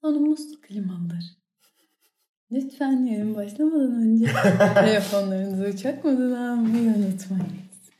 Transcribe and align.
Salonumuz 0.00 0.60
klimalıdır. 0.60 1.24
Lütfen 2.52 3.04
yayın 3.06 3.34
başlamadan 3.34 3.92
önce 3.92 4.24
telefonlarınızı 4.74 5.76
çakmadan 5.76 6.32
almayı 6.32 6.90
unutmayınız. 6.90 7.90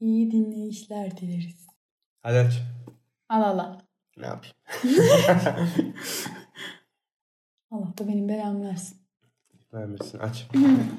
İyi 0.00 0.30
dinleyişler 0.30 1.16
dileriz. 1.16 1.66
Hadi 2.22 2.38
aç. 2.38 2.52
Al 3.28 3.42
Allah. 3.42 3.82
Ne 4.16 4.26
yapayım? 4.26 4.56
Allah 7.70 7.98
da 7.98 8.08
benim 8.08 8.28
belamı 8.28 8.68
versin. 8.68 8.98
Vermesin 9.72 10.18
aç. 10.18 10.46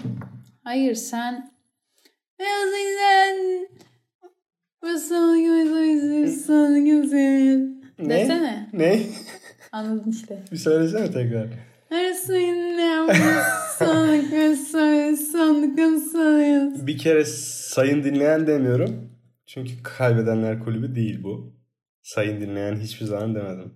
Hayır 0.64 0.96
sen 0.96 1.52
Beyaz 2.40 2.70
güzel 2.70 3.68
Basal 4.82 5.38
gibi 5.38 6.24
güzel 6.24 7.80
Ne? 8.00 8.10
Desene. 8.10 8.70
Ne? 8.74 9.00
Anladın 9.72 10.12
işte. 10.12 10.44
Bir 10.52 10.58
söylesene 10.58 11.12
tekrar. 11.12 11.48
Bir 16.88 16.98
kere 16.98 17.26
sayın 17.26 18.04
dinleyen 18.04 18.48
demiyorum. 18.48 19.10
Çünkü 19.46 19.84
kaybedenler 19.84 20.60
kulübü 20.60 20.96
değil 20.96 21.24
bu. 21.24 21.54
Sayın 22.02 22.42
dinleyen 22.42 22.76
hiçbir 22.76 23.06
zaman 23.06 23.36
demedim. 23.36 23.74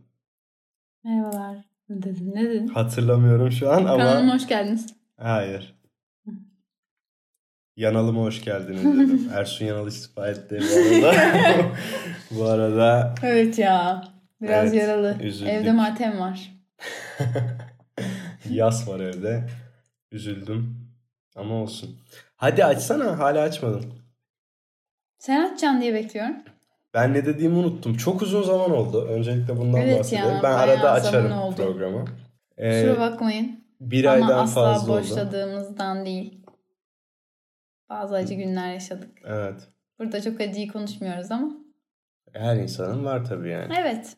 Merhabalar. 1.04 1.58
Ne 1.90 2.04
dedin? 2.04 2.32
Ne 2.36 2.44
dedin? 2.44 2.68
Hatırlamıyorum 2.68 3.52
şu 3.52 3.72
an 3.72 3.86
ama... 3.86 3.98
Kanalıma 3.98 4.36
hoş 4.36 4.48
geldiniz. 4.48 4.86
Hayır. 5.18 5.76
Yanalıma 7.76 8.22
hoş 8.22 8.44
geldiniz 8.44 8.84
dedim. 8.84 9.30
Ersun 9.34 9.66
Yanal 9.66 9.88
istifa 9.88 10.28
etti 10.28 10.60
bu 10.62 11.06
arada. 11.08 11.66
bu 12.32 12.46
arada 12.46 13.16
Evet 13.24 13.60
ya. 13.60 14.13
Biraz 14.44 14.74
Evet, 14.74 14.82
yaralı. 14.88 15.18
üzüldük. 15.22 15.54
Evde 15.54 15.72
matem 15.72 16.20
var. 16.20 16.52
yas 18.50 18.88
var 18.88 19.00
evde. 19.00 19.50
Üzüldüm. 20.12 20.88
Ama 21.36 21.56
olsun. 21.56 22.00
Hadi 22.36 22.66
açsana. 22.66 23.20
Hala 23.20 23.42
açmadın. 23.42 23.86
Sen 25.18 25.46
açacaksın 25.52 25.82
diye 25.82 25.94
bekliyorum. 25.94 26.36
Ben 26.94 27.14
ne 27.14 27.26
dediğimi 27.26 27.56
unuttum. 27.56 27.98
Çok 27.98 28.22
uzun 28.22 28.44
zaman 28.44 28.72
oldu. 28.72 29.06
Öncelikle 29.08 29.58
bundan 29.58 29.82
Evet 29.82 30.00
bahsedelim. 30.00 30.28
ya, 30.30 30.40
ben 30.44 30.52
arada 30.52 30.92
açarım 30.92 31.56
programı. 31.56 32.06
Ee, 32.58 32.82
Kusura 32.86 33.00
bakmayın. 33.12 33.64
bir 33.82 34.06
Ama 34.06 34.26
aydan 34.26 34.44
asla 34.44 34.62
fazla 34.64 34.94
oldu. 34.94 35.02
boşladığımızdan 35.02 36.06
değil. 36.06 36.46
Bazı 37.90 38.16
acı 38.16 38.34
günler 38.34 38.74
yaşadık. 38.74 39.10
Evet. 39.26 39.68
Burada 40.00 40.22
çok 40.22 40.42
acıyı 40.42 40.72
konuşmuyoruz 40.72 41.32
ama. 41.32 41.52
Her 42.34 42.56
insanın 42.56 43.06
var 43.06 43.26
tabii 43.26 43.50
yani. 43.50 43.74
Evet. 43.80 44.18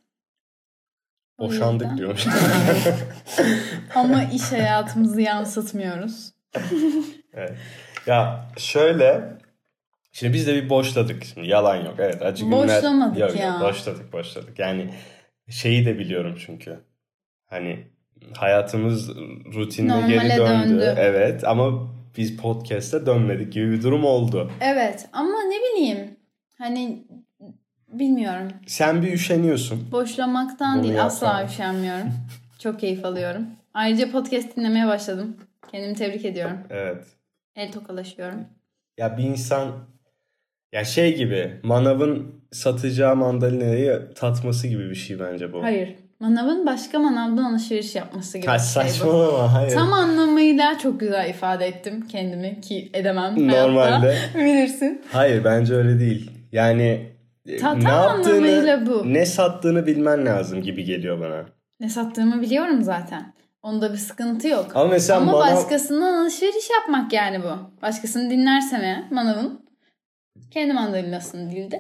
Boşandık 1.40 1.98
diyormuş. 1.98 2.28
Ama 3.96 4.24
iş 4.24 4.52
hayatımızı 4.52 5.22
yansıtmıyoruz. 5.22 6.34
evet. 7.34 7.54
Ya 8.08 8.50
şöyle 8.58 9.36
Şimdi 10.16 10.34
biz 10.34 10.48
de 10.48 10.56
bir 10.56 10.70
boşladık. 10.70 11.24
Şimdi 11.26 11.48
yalan 11.48 11.76
yok. 11.76 11.96
Evet 11.98 12.22
acı 12.22 12.46
günler. 12.46 12.78
Boşlamadık 12.78 13.20
yok, 13.20 13.40
ya. 13.40 13.48
Yok, 13.48 13.62
boşladık 13.62 14.14
boşladık. 14.14 14.60
Yani 14.60 14.90
şeyi 15.50 15.86
de 15.86 16.00
biliyorum 16.00 16.36
çünkü. 16.46 16.80
Hani 17.46 17.88
hayatımız 18.38 19.10
rutinine 19.56 19.92
Normale 19.92 20.14
geri 20.14 20.38
döndü. 20.38 20.70
döndü. 20.70 20.96
Evet 20.98 21.44
ama 21.44 21.92
biz 22.18 22.38
podcast'e 22.38 23.06
dönmedik 23.06 23.54
gibi 23.54 23.72
bir 23.72 23.84
durum 23.84 24.06
oldu. 24.06 24.52
Evet 24.62 25.10
ama 25.14 25.44
ne 25.44 25.56
bileyim 25.56 26.18
hani 26.58 27.08
bilmiyorum. 28.00 28.48
Sen 28.68 29.02
bir 29.02 29.14
üşeniyorsun. 29.14 29.92
Boşlamaktan 29.92 30.76
Bunu 30.78 30.84
değil 30.84 31.04
asla 31.06 31.28
yapsam. 31.28 31.46
üşenmiyorum. 31.48 32.08
Çok 32.60 32.80
keyif 32.80 33.06
alıyorum. 33.06 33.46
Ayrıca 33.74 34.12
podcast 34.12 34.58
dinlemeye 34.58 34.88
başladım. 34.88 35.38
Kendimi 35.72 35.96
tebrik 35.96 36.26
ediyorum. 36.26 36.58
Evet. 36.70 37.04
El 37.56 37.72
tokalaşıyorum. 37.72 38.40
Ya 38.98 39.18
bir 39.18 39.24
insan 39.24 39.72
ya 40.74 40.84
şey 40.86 41.16
gibi 41.18 41.60
manavın 41.64 42.36
satacağı 42.52 43.16
mandalinayı 43.16 44.02
tatması 44.16 44.68
gibi 44.68 44.90
bir 44.90 44.96
şey 44.96 45.20
bence 45.20 45.54
bu. 45.54 45.64
Hayır. 45.64 45.96
Manavın 46.20 46.66
başka 46.66 47.00
manavdan 47.00 47.44
alışveriş 47.44 47.96
yapması 47.96 48.38
gibi 48.38 48.48
Ha, 48.48 48.60
şey 48.60 48.84
bu. 48.84 48.88
saçmalama 48.90 49.54
hayır. 49.54 49.74
Tam 49.74 49.94
anlamıyla 49.94 50.78
çok 50.78 51.00
güzel 51.00 51.30
ifade 51.30 51.66
ettim 51.68 52.08
kendimi 52.08 52.62
ki 52.62 52.90
edemem 52.94 53.48
Normalde. 53.48 53.90
hayatta. 53.90 54.16
Bilirsin. 54.40 55.02
Hayır 55.12 55.44
bence 55.44 55.74
öyle 55.74 56.00
değil. 56.00 56.32
Yani 56.52 57.10
e, 57.48 57.58
Ta- 57.58 57.74
ne 57.76 57.84
tam 57.84 58.18
yaptığını, 58.18 58.86
bu. 58.88 59.14
ne 59.14 59.26
sattığını 59.26 59.88
bilmen 59.88 60.26
lazım 60.26 60.62
gibi 60.62 60.84
geliyor 60.84 61.20
bana. 61.20 61.46
Ne 61.80 61.90
sattığımı 61.90 62.42
biliyorum 62.42 62.84
zaten. 62.84 63.34
Onda 63.62 63.94
bir 63.94 63.98
sıkıntı 63.98 64.48
yok. 64.48 64.72
Ama 64.76 64.88
mesela 64.90 65.20
Ama 65.20 65.32
manav- 65.32 65.56
başkasından 65.56 66.14
alışveriş 66.24 66.70
yapmak 66.70 67.14
yani 67.14 67.44
bu. 67.44 67.82
Başkasını 67.82 68.30
dinlersem 68.30 68.82
eğer 68.82 69.04
manavın 69.12 69.66
kendi 70.52 70.74
mandalinasını 70.74 71.52
değil 71.52 71.72
de 71.72 71.76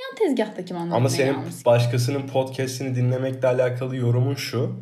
yan 0.00 0.16
tezgahtaki 0.18 0.74
mandalinayı 0.74 1.00
Ama 1.00 1.08
senin 1.08 1.34
alması. 1.34 1.64
başkasının 1.64 2.26
podcast'ini 2.26 2.94
dinlemekle 2.94 3.48
alakalı 3.48 3.96
yorumun 3.96 4.34
şu. 4.34 4.80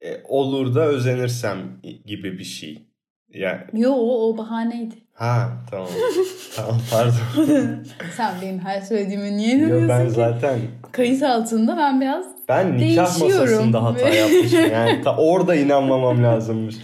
e, 0.00 0.22
olur 0.24 0.74
da 0.74 0.84
özenirsem 0.86 1.58
gibi 2.06 2.38
bir 2.38 2.44
şey. 2.44 2.87
Yani 3.34 3.60
Yo 3.72 3.92
o, 3.92 4.28
o 4.28 4.38
bahaneydi. 4.38 4.94
ha 5.14 5.48
tamam. 5.70 5.88
tamam 6.56 6.76
pardon. 6.90 7.12
Sen 8.16 8.34
benim 8.42 8.58
her 8.58 8.80
söylediğime 8.80 9.36
niye 9.36 9.50
Yo, 9.58 9.58
inanıyorsun 9.58 9.88
ben 9.88 10.04
ki? 10.06 10.10
zaten 10.10 10.58
Kayıt 10.92 11.22
altında 11.22 11.76
ben 11.76 12.00
biraz 12.00 12.26
ben 12.48 12.76
nikah 12.78 13.20
masasında 13.20 13.84
hata 13.84 14.08
yapmışım. 14.14 14.70
Yani 14.72 15.02
ta 15.02 15.16
orada 15.16 15.54
inanmamam 15.54 16.24
lazımmış. 16.24 16.76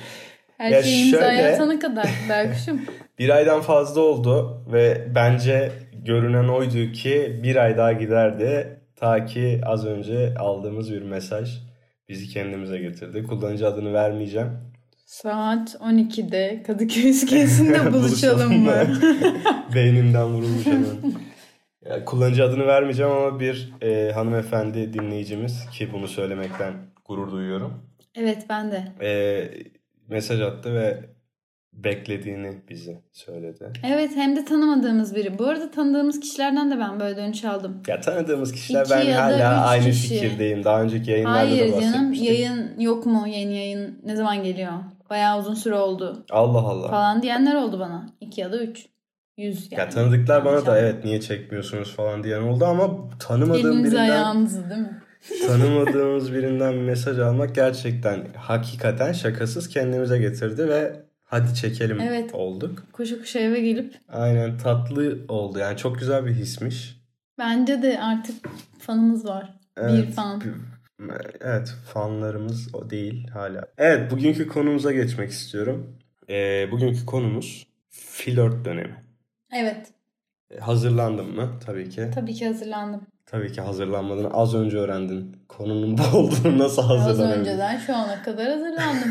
her 0.59 0.71
Ya 0.71 0.83
şeyi 0.83 1.05
imzaya 1.07 1.37
şöyle- 1.43 1.55
atana 1.55 1.79
kadar 1.79 2.07
Berkuş'um. 2.29 2.81
Bir 3.19 3.29
aydan 3.31 3.61
fazla 3.61 4.01
oldu 4.01 4.65
ve 4.73 5.09
bence 5.15 5.73
görünen 6.05 6.49
oydu 6.49 6.93
ki 6.93 7.41
bir 7.43 7.57
ay 7.57 7.77
daha 7.77 7.93
giderdi. 7.93 8.81
Ta 8.97 9.25
ki 9.25 9.61
az 9.67 9.87
önce 9.87 10.35
aldığımız 10.39 10.93
bir 10.93 11.03
mesaj 11.03 11.51
bizi 12.09 12.29
kendimize 12.29 12.79
getirdi. 12.79 13.23
Kullanıcı 13.23 13.67
adını 13.67 13.93
vermeyeceğim. 13.93 14.49
Saat 15.15 15.75
12'de 15.75 16.63
Kadıköy 16.67 17.11
iskelesinde 17.11 17.93
buluşalım 17.93 18.59
mı? 18.63 18.73
Beynimden 19.75 20.27
vurulmuş 20.27 20.67
hemen. 20.67 20.87
Ya, 21.85 22.05
kullanıcı 22.05 22.45
adını 22.45 22.67
vermeyeceğim 22.67 23.13
ama 23.13 23.41
bir 23.41 23.73
e, 23.83 24.13
hanımefendi 24.13 24.93
dinleyicimiz 24.93 25.67
ki 25.71 25.93
bunu 25.93 26.09
söylemekten 26.09 26.75
gurur 27.05 27.33
duyuyorum. 27.33 27.83
evet 28.15 28.47
ben 28.49 28.71
de. 28.73 28.85
E, 29.03 29.11
mesaj 30.09 30.41
attı 30.41 30.75
ve 30.75 31.01
beklediğini 31.73 32.53
bizi 32.69 32.99
söyledi. 33.13 33.73
Evet 33.87 34.11
hem 34.15 34.37
de 34.37 34.45
tanımadığımız 34.45 35.15
biri. 35.15 35.39
Bu 35.39 35.47
arada 35.47 35.71
tanıdığımız 35.71 36.21
kişilerden 36.21 36.71
de 36.71 36.79
ben 36.79 37.01
böyle 37.01 37.17
dönüş 37.17 37.45
aldım. 37.45 37.83
Ya 37.89 38.01
tanıdığımız 38.01 38.53
kişiler 38.53 38.85
İki 38.85 38.91
ben 38.91 39.07
da 39.07 39.23
hala 39.25 39.67
aynı 39.67 39.85
kişi. 39.85 40.09
fikirdeyim. 40.09 40.65
Daha 40.65 40.83
önceki 40.83 41.11
yayınlarda 41.11 41.37
da 41.39 41.41
Hayır 41.51 41.73
bahsetmiştik. 41.73 41.95
canım 41.95 42.13
yayın 42.13 42.81
yok 42.81 43.07
mu? 43.07 43.25
Yeni 43.29 43.57
yayın 43.57 43.99
ne 44.05 44.17
zaman 44.17 44.45
geliyor? 44.45 44.73
Bayağı 45.11 45.39
uzun 45.39 45.55
süre 45.55 45.75
oldu 45.75 46.25
Allah 46.31 46.59
Allah. 46.59 46.89
falan 46.89 47.23
diyenler 47.23 47.55
oldu 47.55 47.81
bana. 47.81 48.07
İki 48.21 48.41
ya 48.41 48.53
da 48.53 48.63
üç. 48.63 48.87
Yüz 49.39 49.73
yani. 49.73 49.81
Ya 49.81 49.89
tanıdıklar 49.89 50.45
bana 50.45 50.67
da 50.67 50.79
evet 50.79 51.05
niye 51.05 51.21
çekmiyorsunuz 51.21 51.93
falan 51.97 52.23
diyen 52.25 52.41
oldu 52.43 52.65
ama 52.65 52.89
tanımadığım 53.19 53.67
Elinizi 53.67 53.85
birinden 53.97 54.11
ayağınızı 54.11 54.71
değil 54.71 54.81
mi? 54.81 55.03
tanımadığımız 55.47 56.33
birinden 56.33 56.73
bir 56.73 56.81
mesaj 56.81 57.19
almak 57.19 57.55
gerçekten 57.55 58.27
hakikaten 58.37 59.13
şakasız 59.13 59.69
kendimize 59.69 60.19
getirdi 60.19 60.69
ve 60.69 61.01
hadi 61.25 61.55
çekelim 61.55 62.01
Evet. 62.01 62.35
olduk. 62.35 62.83
Koşu 62.93 63.19
koşu 63.19 63.39
eve 63.39 63.61
gelip 63.61 63.95
Aynen 64.13 64.59
tatlı 64.59 65.19
oldu. 65.29 65.59
Yani 65.59 65.77
çok 65.77 65.99
güzel 65.99 66.27
bir 66.27 66.31
hismiş. 66.33 66.97
bence 67.39 67.83
de 67.83 68.01
artık 68.01 68.49
fanımız 68.79 69.27
var. 69.27 69.55
Bir 69.79 69.83
Evet, 69.83 70.15
fan. 70.15 70.43
Evet 71.41 71.75
fanlarımız 71.93 72.75
o 72.75 72.91
değil 72.91 73.29
hala. 73.29 73.65
Evet 73.79 74.11
bugünkü 74.11 74.49
konumuza 74.49 74.93
geçmek 74.93 75.31
istiyorum. 75.31 75.97
Ee, 76.31 76.69
bugünkü 76.71 77.07
konumuz 77.07 77.67
flört 77.91 78.65
dönemi. 78.65 79.05
Evet. 79.57 79.87
Ee, 80.51 80.59
Hazırlandın 80.59 81.35
mı? 81.35 81.51
Tabii 81.67 81.89
ki. 81.91 82.11
Tabii 82.15 82.35
ki 82.35 82.47
hazırlandım. 82.47 83.01
Tabii 83.27 83.53
ki 83.53 83.61
hazırlanmadın. 83.61 84.31
Az 84.33 84.55
önce 84.55 84.77
öğrendin. 84.77 85.37
Konunun 85.49 85.99
bu 85.99 86.17
olduğunu 86.19 86.59
nasıl 86.59 86.83
Az 86.83 86.89
hazırlanabilir? 86.89 87.41
önceden 87.41 87.79
şu 87.79 87.95
ana 87.97 88.23
kadar 88.23 88.47
hazırlandım. 88.49 89.11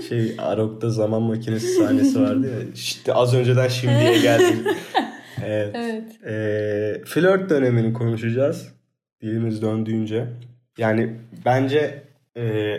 şey 0.08 0.34
Arok'ta 0.38 0.90
zaman 0.90 1.22
makinesi 1.22 1.66
sahnesi 1.66 2.20
vardı 2.20 2.50
ya. 2.50 2.68
İşte 2.74 3.14
az 3.14 3.34
önceden 3.34 3.68
şimdiye 3.68 4.18
geldim. 4.18 4.64
evet. 5.44 5.70
evet. 5.74 6.24
Ee, 6.26 7.02
flört 7.04 7.50
dönemini 7.50 7.92
konuşacağız. 7.92 8.68
Dilimiz 9.22 9.62
döndüğünce. 9.62 10.26
Yani 10.80 11.10
bence 11.44 12.02
e, 12.36 12.76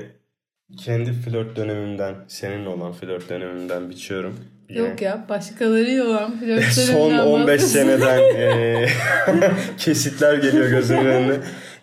kendi 0.78 1.12
flört 1.14 1.56
dönemimden, 1.56 2.16
seninle 2.28 2.70
olan 2.70 2.92
flört 2.92 3.30
dönemimden 3.30 3.90
biçiyorum. 3.90 4.36
Yine. 4.70 4.80
Yok 4.80 5.02
ya 5.02 5.26
başkalarıyla 5.30 6.06
olan 6.06 6.40
flörtlerinden 6.40 6.62
Son 6.94 7.18
15 7.18 7.48
bahsediyorsun. 7.48 7.68
seneden 7.68 8.36
e, 8.36 8.88
kesitler 9.78 10.34
geliyor 10.34 10.70
gözümün 10.70 11.06
önüne. 11.06 11.34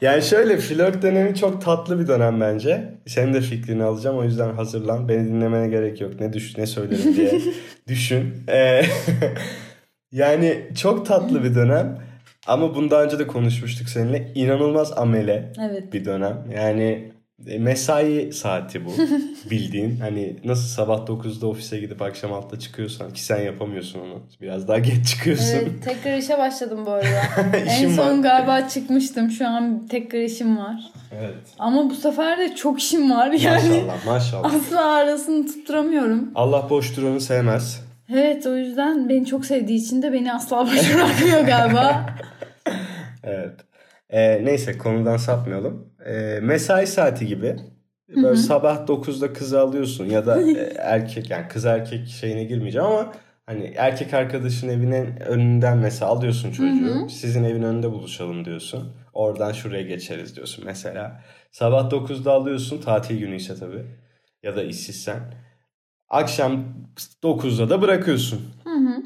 Yani 0.00 0.22
şöyle 0.22 0.56
flört 0.56 1.02
dönemi 1.02 1.34
çok 1.34 1.62
tatlı 1.62 2.00
bir 2.00 2.08
dönem 2.08 2.40
bence. 2.40 2.94
Senin 3.06 3.34
de 3.34 3.40
fikrini 3.40 3.84
alacağım 3.84 4.18
o 4.18 4.24
yüzden 4.24 4.52
hazırlan. 4.52 5.08
Beni 5.08 5.28
dinlemene 5.28 5.68
gerek 5.68 6.00
yok. 6.00 6.20
Ne 6.20 6.32
düş 6.32 6.58
ne 6.58 6.66
söylerim 6.66 7.16
diye 7.16 7.40
düşün. 7.88 8.34
Ee, 8.48 8.82
yani 10.12 10.62
çok 10.80 11.06
tatlı 11.06 11.44
bir 11.44 11.54
dönem. 11.54 12.07
Ama 12.48 12.74
bundan 12.74 13.04
önce 13.04 13.18
de 13.18 13.26
konuşmuştuk 13.26 13.88
seninle. 13.88 14.32
İnanılmaz 14.34 14.92
amele 14.98 15.52
Evet. 15.70 15.92
bir 15.92 16.04
dönem. 16.04 16.44
Yani 16.56 17.12
e, 17.46 17.58
mesai 17.58 18.32
saati 18.32 18.84
bu 18.84 18.90
bildiğin. 19.50 19.96
Hani 20.00 20.36
nasıl 20.44 20.68
sabah 20.68 21.06
9'da 21.06 21.46
ofise 21.46 21.78
gidip 21.80 22.02
akşam 22.02 22.30
6'da 22.30 22.58
çıkıyorsan 22.58 23.10
ki 23.12 23.24
sen 23.24 23.40
yapamıyorsun 23.40 24.00
onu. 24.00 24.22
Biraz 24.42 24.68
daha 24.68 24.78
geç 24.78 25.06
çıkıyorsun. 25.08 25.54
Evet, 25.54 25.68
tekrar 25.84 26.18
işe 26.18 26.38
başladım 26.38 26.78
bu 26.86 26.90
arada. 26.90 27.22
en 27.68 27.88
son 27.90 28.18
var. 28.18 28.22
galiba 28.22 28.68
çıkmıştım. 28.68 29.30
Şu 29.30 29.48
an 29.48 29.86
tekrar 29.86 30.20
işim 30.20 30.58
var. 30.58 30.80
Evet. 31.18 31.34
Ama 31.58 31.90
bu 31.90 31.94
sefer 31.94 32.38
de 32.38 32.54
çok 32.54 32.80
işim 32.80 33.10
var 33.10 33.30
yani. 33.32 33.68
Maşallah 33.68 34.06
maşallah. 34.06 34.54
Asla 34.54 34.84
arasını 34.94 35.46
tutturamıyorum. 35.46 36.30
Allah 36.34 36.70
boş 36.70 36.96
duranı 36.96 37.20
sevmez. 37.20 37.88
Evet 38.14 38.46
o 38.46 38.56
yüzden 38.56 39.08
beni 39.08 39.26
çok 39.26 39.44
sevdiği 39.46 39.78
için 39.78 40.02
de 40.02 40.12
beni 40.12 40.32
asla 40.32 40.66
boş 40.66 40.94
bırakmıyor 40.94 41.40
galiba. 41.40 42.06
Evet. 43.24 43.60
Ee, 44.10 44.44
neyse 44.44 44.78
konudan 44.78 45.16
sapmayalım. 45.16 45.94
Ee, 46.06 46.40
mesai 46.42 46.86
saati 46.86 47.26
gibi. 47.26 47.56
Böyle 48.08 48.36
sabah 48.36 48.86
9'da 48.86 49.32
kızı 49.32 49.60
alıyorsun 49.60 50.04
ya 50.06 50.26
da 50.26 50.42
e, 50.42 50.74
erkek 50.78 51.30
yani 51.30 51.48
kız 51.48 51.64
erkek 51.64 52.08
şeyine 52.08 52.44
girmeyeceğim 52.44 52.86
ama 52.86 53.12
hani 53.46 53.74
erkek 53.76 54.14
arkadaşın 54.14 54.68
evinin 54.68 55.20
önünden 55.20 55.78
mesela 55.78 56.10
alıyorsun 56.10 56.52
çocuğu. 56.52 57.08
Sizin 57.08 57.44
evin 57.44 57.62
önünde 57.62 57.90
buluşalım 57.92 58.44
diyorsun. 58.44 58.92
Oradan 59.12 59.52
şuraya 59.52 59.82
geçeriz 59.82 60.36
diyorsun 60.36 60.64
mesela. 60.64 61.24
Sabah 61.50 61.90
9'da 61.90 62.32
alıyorsun 62.32 62.80
tatil 62.80 63.18
günü 63.18 63.36
ise 63.36 63.54
tabii 63.54 63.84
ya 64.42 64.56
da 64.56 64.62
işsizsen. 64.62 65.20
Akşam 66.08 66.64
9'da 67.22 67.70
da 67.70 67.82
bırakıyorsun. 67.82 68.40
Hı 68.64 68.70
hı. 68.70 69.02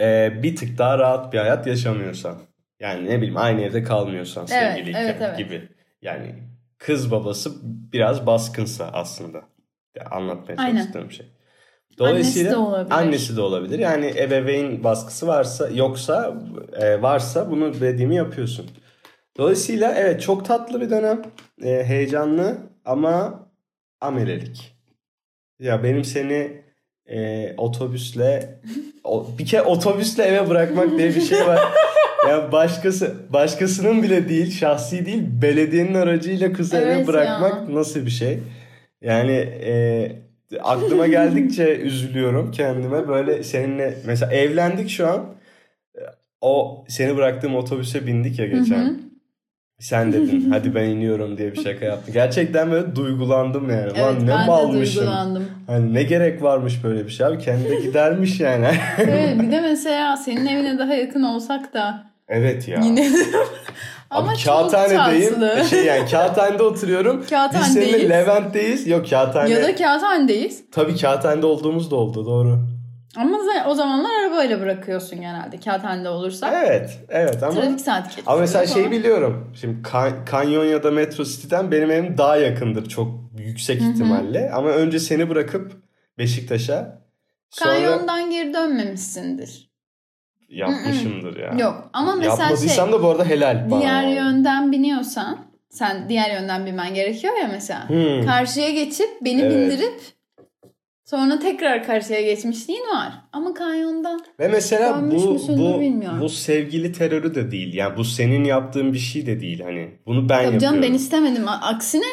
Ee, 0.00 0.42
bir 0.42 0.56
tık 0.56 0.78
daha 0.78 0.98
rahat 0.98 1.32
bir 1.32 1.38
hayat 1.38 1.66
yaşamıyorsan. 1.66 2.38
Yani 2.82 3.10
ne 3.10 3.16
bileyim 3.16 3.36
aynı 3.36 3.60
evde 3.60 3.82
kalmıyorsan 3.82 4.46
Evet, 4.52 4.72
sevgiliyken 4.74 5.02
evet, 5.04 5.16
evet. 5.20 5.38
gibi. 5.38 5.68
Yani 6.02 6.34
kız 6.78 7.10
babası 7.10 7.50
biraz 7.92 8.26
baskınsa 8.26 8.90
aslında. 8.92 9.42
Ya 9.96 10.04
anlatmaya 10.10 10.54
Aynen. 10.58 10.76
çalıştığım 10.76 11.10
şey. 11.10 11.26
Dolayısıyla 11.98 12.50
Annesi 12.50 12.50
de 12.50 12.56
olabilir. 12.56 12.94
annesi 12.94 13.36
de 13.36 13.40
olabilir. 13.40 13.78
Yani 13.78 14.14
ebeveyn 14.18 14.84
baskısı 14.84 15.26
varsa 15.26 15.68
yoksa 15.68 16.34
e, 16.72 17.02
varsa 17.02 17.50
bunu 17.50 17.80
dediğimi 17.80 18.16
yapıyorsun. 18.16 18.70
Dolayısıyla 19.38 19.94
evet 19.96 20.22
çok 20.22 20.44
tatlı 20.44 20.80
bir 20.80 20.90
dönem. 20.90 21.22
E, 21.64 21.84
heyecanlı 21.84 22.56
ama 22.84 23.46
amelelik. 24.00 24.76
Ya 25.58 25.82
benim 25.84 26.04
seni 26.04 26.62
e, 27.12 27.54
otobüsle 27.56 28.58
o, 29.04 29.26
bir 29.38 29.46
kere 29.46 29.62
otobüsle 29.62 30.22
eve 30.22 30.48
bırakmak 30.48 30.98
diye 30.98 31.08
bir 31.08 31.20
şey 31.20 31.46
var. 31.46 31.60
ya 32.28 32.52
başkası 32.52 33.14
başkasının 33.30 34.02
bile 34.02 34.28
değil, 34.28 34.58
şahsi 34.58 35.06
değil, 35.06 35.22
belediyenin 35.42 35.94
aracıyla 35.94 36.52
kızı 36.52 36.76
eve 36.76 36.92
Evet 36.92 37.06
bırakmak 37.06 37.68
ya. 37.68 37.74
nasıl 37.74 38.06
bir 38.06 38.10
şey? 38.10 38.38
Yani 39.02 39.32
e, 39.64 40.12
aklıma 40.62 41.06
geldikçe 41.06 41.76
üzülüyorum 41.80 42.50
kendime. 42.50 43.08
Böyle 43.08 43.42
seninle 43.42 43.94
mesela 44.06 44.32
evlendik 44.32 44.90
şu 44.90 45.08
an. 45.08 45.34
O 46.40 46.84
seni 46.88 47.16
bıraktığım 47.16 47.54
otobüse 47.54 48.06
bindik 48.06 48.38
ya 48.38 48.46
geçen. 48.46 48.84
Hı 48.84 48.90
hı. 48.90 49.11
Sen 49.82 50.12
dedin 50.12 50.50
hadi 50.50 50.74
ben 50.74 50.84
iniyorum 50.84 51.38
diye 51.38 51.52
bir 51.52 51.62
şaka 51.62 51.84
yaptın. 51.84 52.14
Gerçekten 52.14 52.70
böyle 52.70 52.96
duygulandım 52.96 53.70
yani. 53.70 53.80
Evet 53.94 53.98
Lan 53.98 54.14
ne 54.26 54.28
ben 54.30 54.42
de 54.42 54.46
malmışım. 54.46 55.00
duygulandım. 55.02 55.44
Hani 55.66 55.94
ne 55.94 56.02
gerek 56.02 56.42
varmış 56.42 56.84
böyle 56.84 57.06
bir 57.06 57.10
şey 57.10 57.26
abi. 57.26 57.38
Kendi 57.38 57.68
de 57.70 57.74
gidermiş 57.80 58.40
yani. 58.40 58.66
Evet, 58.98 59.40
bir 59.42 59.52
de 59.52 59.60
mesela 59.60 60.16
senin 60.16 60.46
evine 60.46 60.78
daha 60.78 60.94
yakın 60.94 61.22
olsak 61.22 61.74
da 61.74 62.04
evet 62.28 62.68
ya. 62.68 62.80
yine 62.84 63.06
Abi 64.10 64.28
ama 64.28 64.36
çok 64.36 64.52
kağıthanedeyim. 64.54 65.32
tatlı. 65.34 65.64
Şey 65.64 65.84
yani 65.84 66.10
kağıthanede 66.10 66.62
oturuyorum. 66.62 67.20
Biz 67.20 67.30
Kağıthanedeyiz. 67.30 67.90
seninle 67.90 68.08
Levent'teyiz. 68.08 68.86
Yok 68.86 69.10
kağıthane. 69.10 69.50
Ya 69.50 69.62
da 69.62 69.74
kağıthanedeyiz. 69.76 70.62
Tabii 70.72 70.96
kağıthanede 70.96 71.46
olduğumuz 71.46 71.90
da 71.90 71.96
oldu 71.96 72.26
doğru. 72.26 72.58
Ama 73.16 73.38
o 73.68 73.74
zamanlar 73.74 74.10
arabayla 74.20 74.60
bırakıyorsun 74.60 75.20
genelde 75.20 75.60
kağıthanede 75.60 76.08
olursa. 76.08 76.64
Evet. 76.64 76.98
Evet 77.08 77.42
ama 77.42 77.52
Trafik 77.52 77.78
geçiyor. 77.78 78.26
ama 78.26 78.36
mesela 78.40 78.66
şeyi 78.66 78.90
biliyorum. 78.90 79.52
Şimdi 79.60 79.82
Kan- 79.82 80.24
Kanyon 80.24 80.64
ya 80.64 80.82
da 80.82 80.90
Metro 80.90 81.24
City'den 81.24 81.70
benim 81.70 81.90
evim 81.90 82.18
daha 82.18 82.36
yakındır 82.36 82.88
çok 82.88 83.08
yüksek 83.38 83.82
ihtimalle. 83.82 84.50
Ama 84.54 84.68
önce 84.68 85.00
seni 85.00 85.28
bırakıp 85.30 85.72
Beşiktaş'a 86.18 87.02
sonra 87.50 87.70
Kanyondan 87.74 88.30
geri 88.30 88.54
dönmemişsindir. 88.54 89.70
yapmışımdır 90.48 91.36
ya. 91.36 91.54
Yok 91.58 91.90
ama 91.92 92.14
mesela 92.16 92.42
Yapmadıysam 92.42 92.88
şey 92.90 92.98
da 92.98 93.02
bu 93.02 93.08
arada 93.08 93.24
helal 93.24 93.70
bana. 93.70 93.80
diğer 93.80 94.02
yönden 94.08 94.72
biniyorsan 94.72 95.38
sen 95.70 96.08
diğer 96.08 96.30
yönden 96.40 96.66
binmen 96.66 96.94
gerekiyor 96.94 97.34
ya 97.42 97.48
mesela. 97.52 97.88
Hmm. 97.88 98.26
Karşıya 98.26 98.70
geçip 98.70 99.08
beni 99.24 99.40
Evet. 99.42 99.52
bindirip 99.56 100.00
sonra 101.12 101.38
tekrar 101.38 101.86
karşıya 101.86 102.20
geçmişliğin 102.20 102.80
var. 102.80 103.12
Ama 103.32 103.54
kanyonda 103.54 104.20
Ve 104.40 104.48
mesela 104.48 105.10
bu 105.10 105.38
bu 105.48 105.80
bilmiyorum. 105.80 106.20
bu 106.20 106.28
sevgili 106.28 106.92
terörü 106.92 107.34
de 107.34 107.50
değil. 107.50 107.74
Yani 107.74 107.96
bu 107.96 108.04
senin 108.04 108.44
yaptığın 108.44 108.92
bir 108.92 108.98
şey 108.98 109.26
de 109.26 109.40
değil 109.40 109.60
hani. 109.60 109.88
Bunu 110.06 110.28
ben 110.28 110.28
tabii 110.28 110.44
yapıyorum. 110.44 110.58
canım 110.58 110.82
ben 110.82 110.94
istemedim. 110.94 111.44
Aksine 111.48 112.04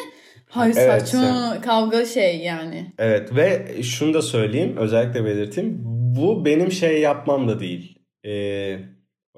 hayır 0.48 0.76
Evet, 0.78 1.08
saçma 1.08 1.60
kavga 1.60 2.04
şey 2.06 2.38
yani. 2.38 2.92
Evet 2.98 3.36
ve 3.36 3.66
şunu 3.82 4.14
da 4.14 4.22
söyleyeyim 4.22 4.76
özellikle 4.76 5.24
belirteyim. 5.24 5.78
Bu 6.16 6.44
benim 6.44 6.72
şey 6.72 7.00
yapmam 7.00 7.48
da 7.48 7.60
değil. 7.60 7.98
Ee, 8.26 8.78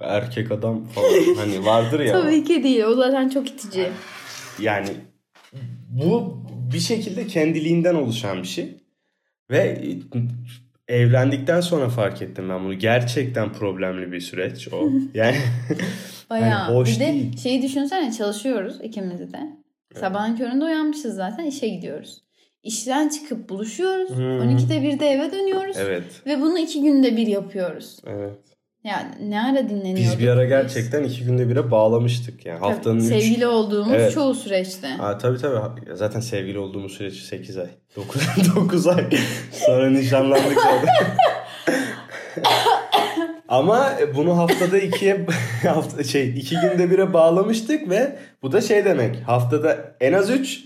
erkek 0.00 0.52
adam 0.52 0.84
falan 0.84 1.34
hani 1.36 1.66
vardır 1.66 2.00
ya. 2.00 2.12
Tabii 2.22 2.44
ki 2.44 2.62
değil. 2.64 2.82
O 2.82 2.94
zaten 2.94 3.28
çok 3.28 3.48
itici. 3.48 3.88
Yani 4.58 4.88
bu 5.88 6.42
bir 6.72 6.80
şekilde 6.80 7.26
kendiliğinden 7.26 7.94
oluşan 7.94 8.42
bir 8.42 8.48
şey. 8.48 8.81
Ve 9.52 9.82
evlendikten 10.88 11.60
sonra 11.60 11.88
fark 11.88 12.22
ettim 12.22 12.48
ben 12.48 12.64
bunu. 12.64 12.74
Gerçekten 12.74 13.52
problemli 13.52 14.12
bir 14.12 14.20
süreç 14.20 14.68
o. 14.72 14.90
Yani 15.14 15.36
Bayağı. 16.30 16.50
Hani 16.50 16.74
hoş 16.74 16.94
bir 16.94 17.00
de 17.00 17.12
değil. 17.12 17.36
şeyi 17.36 17.62
düşünsene 17.62 18.12
çalışıyoruz 18.12 18.80
ikimiz 18.82 19.32
de. 19.32 19.38
Sabahın 19.94 20.36
köründe 20.36 20.64
uyanmışız 20.64 21.14
zaten 21.14 21.44
işe 21.44 21.68
gidiyoruz. 21.68 22.22
İşten 22.62 23.08
çıkıp 23.08 23.48
buluşuyoruz. 23.48 24.10
Hmm. 24.10 24.40
12'de 24.40 24.74
1'de 24.74 25.06
eve 25.06 25.32
dönüyoruz. 25.32 25.76
evet. 25.78 26.04
Ve 26.26 26.40
bunu 26.40 26.58
iki 26.58 26.82
günde 26.82 27.16
bir 27.16 27.26
yapıyoruz. 27.26 28.00
Evet. 28.06 28.38
Yani 28.84 29.30
ne 29.30 29.40
ara 29.42 29.68
dinleniyorduk 29.68 30.12
Biz 30.12 30.18
bir 30.18 30.28
ara 30.28 30.44
gerçekten 30.44 31.04
iki 31.04 31.24
günde 31.24 31.48
bire 31.48 31.70
bağlamıştık 31.70 32.46
yani. 32.46 32.60
Tabii, 32.60 32.72
Haftanın 32.72 33.00
üç... 33.00 33.04
Sevgili 33.04 33.46
olduğumuz 33.46 33.92
Evet. 33.94 34.12
çoğu 34.12 34.34
süreçte. 34.34 34.88
Aa, 35.00 35.18
tabii 35.18 35.38
tabii. 35.38 35.88
Ya 35.88 35.96
Zaten 35.96 36.20
sevgili 36.20 36.58
olduğumuz 36.58 36.92
süreç 36.92 37.14
8 37.14 37.58
ay. 37.58 37.66
9, 37.96 38.22
9 38.56 38.86
ay. 38.86 39.04
Sonra 39.52 39.90
nişanlandık. 39.90 40.58
Ama 43.48 43.92
bunu 44.16 44.38
haftada 44.38 44.78
ikiye 44.78 45.26
hafta, 45.62 46.04
şey 46.04 46.28
iki 46.38 46.54
günde 46.60 46.90
bire 46.90 47.12
bağlamıştık 47.12 47.90
ve 47.90 48.16
bu 48.42 48.52
da 48.52 48.60
şey 48.60 48.84
demek. 48.84 49.16
Haftada 49.26 49.96
en 50.00 50.12
az 50.12 50.30
3 50.30 50.64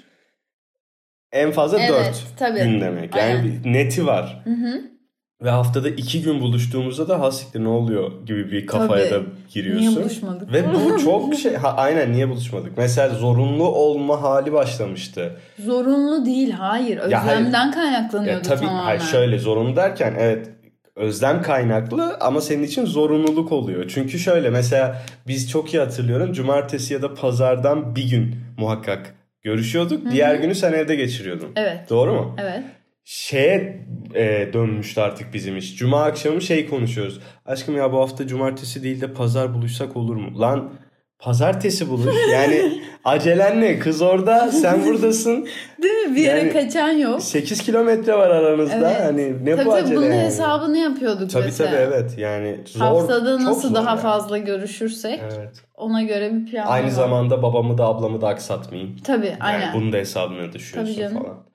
en 1.33 1.53
fazla 1.53 1.81
Evet, 1.81 1.91
4 1.91 2.25
tabii. 2.39 2.59
gün 2.59 2.81
demek. 2.81 3.17
Yani 3.17 3.33
Aynen. 3.33 3.61
neti 3.65 4.07
var. 4.07 4.43
Hı 4.45 4.51
hı. 4.51 4.96
Ve 5.43 5.51
haftada 5.51 5.89
iki 5.89 6.23
gün 6.23 6.41
buluştuğumuzda 6.41 7.09
da 7.09 7.21
hasiktir 7.21 7.65
ne 7.65 7.69
oluyor 7.69 8.27
gibi 8.27 8.51
bir 8.51 8.67
kafaya 8.67 9.09
Tabii. 9.09 9.25
da 9.25 9.29
giriyorsun. 9.55 9.87
Niye 9.87 10.01
buluşmadık? 10.01 10.53
Ve 10.53 10.65
bu 10.75 10.99
çok 11.05 11.35
şey 11.35 11.55
ha, 11.55 11.75
aynen 11.77 12.13
niye 12.13 12.29
buluşmadık? 12.29 12.73
Mesela 12.77 13.09
zorunlu 13.09 13.65
olma 13.65 14.23
hali 14.23 14.53
başlamıştı. 14.53 15.37
Zorunlu 15.59 16.27
değil 16.27 16.51
hayır. 16.51 17.11
Ya 17.11 17.27
hayır. 17.27 17.39
Özlemden 17.41 17.67
Ya 17.67 17.73
kaynaklanıyordu 17.73 18.43
tabii 18.49 18.61
tamamen. 18.61 18.85
hayır 18.85 19.01
şöyle 19.01 19.39
zorunlu 19.39 19.77
derken 19.77 20.15
evet 20.19 20.49
özlem 20.97 21.43
kaynaklı 21.43 22.17
ama 22.21 22.41
senin 22.41 22.63
için 22.63 22.85
zorunluluk 22.85 23.53
oluyor. 23.53 23.85
Çünkü 23.89 24.19
şöyle 24.19 24.51
mesela 24.51 25.03
biz 25.29 25.51
çok 25.51 25.75
iyi 25.75 25.79
hatırlıyorum 25.79 26.33
cumartesi 26.33 26.95
ya 26.95 27.03
da 27.03 27.15
pazardan 27.15 27.97
bir 27.97 28.11
gün 28.11 28.37
muhakkak 28.59 29.15
görüşüyorduk. 29.43 30.11
Diğer 30.11 30.35
günü 30.35 30.55
sen 30.55 30.73
evde 30.73 30.97
geçiriyordun. 30.97 31.49
Evet. 31.57 31.91
Doğru 31.91 32.13
mu? 32.15 32.37
Evet. 32.39 32.63
Şeye 33.09 33.87
e, 34.15 34.49
dönmüştü 34.53 35.01
artık 35.01 35.35
bizim 35.35 35.57
iş. 35.57 35.77
Cuma 35.77 36.03
akşamı 36.03 36.41
şey 36.43 36.69
konuşuyoruz. 36.69 37.21
Aşkım 37.47 37.77
ya 37.77 37.93
bu 37.93 38.01
hafta 38.01 38.27
cumartesi 38.27 38.83
değil 38.83 39.01
de 39.01 39.13
pazar 39.13 39.55
buluşsak 39.55 39.97
olur 39.97 40.17
mu? 40.17 40.41
Lan 40.41 40.73
Pazartesi 41.19 41.91
buluş. 41.91 42.15
Yani 42.33 42.83
acelen 43.05 43.61
ne? 43.61 43.79
Kız 43.79 44.03
orada, 44.03 44.51
sen 44.53 44.85
buradasın. 44.87 45.49
Değil 45.83 45.95
mi? 45.95 46.17
Bir 46.17 46.21
yere 46.23 46.39
Yani- 46.39 46.53
kaçan 46.53 46.89
yok. 46.91 47.23
8 47.23 47.63
kilometre 47.63 48.15
var 48.15 48.31
aranızda. 48.31 48.91
Evet. 48.91 49.01
Hani 49.01 49.45
ne 49.47 49.57
Tabii 49.57 49.67
bu 49.67 49.71
tabii 49.71 49.83
acele 49.83 49.97
bunun 49.97 50.07
yani? 50.07 50.21
hesabını 50.21 50.79
yapıyorduk 50.79 51.31
Tabii 51.31 51.45
mesela. 51.45 51.71
tabii 51.71 51.81
evet. 51.81 52.19
Yani 52.19 52.61
zor. 52.67 52.81
Haftada 52.81 53.39
çok 53.39 53.47
nasıl 53.47 53.75
daha 53.75 53.91
yani. 53.91 54.01
fazla 54.01 54.39
görüşürsek 54.39 55.21
Evet. 55.23 55.63
ona 55.75 56.03
göre 56.03 56.33
bir 56.35 56.47
plan 56.51 56.67
Aynı 56.67 56.87
var. 56.87 56.91
zamanda 56.91 57.43
babamı 57.43 57.79
da 57.79 57.85
ablamı 57.85 58.21
da 58.21 58.29
aksatmayayım. 58.29 58.97
Tabii 59.05 59.27
Yani 59.27 59.37
aynen. 59.41 59.75
bunun 59.75 59.93
da 59.93 59.97
hesabına 59.97 60.53
düşüyorsun 60.53 60.95
Tabii 60.95 61.03
canım. 61.09 61.23
falan. 61.23 61.47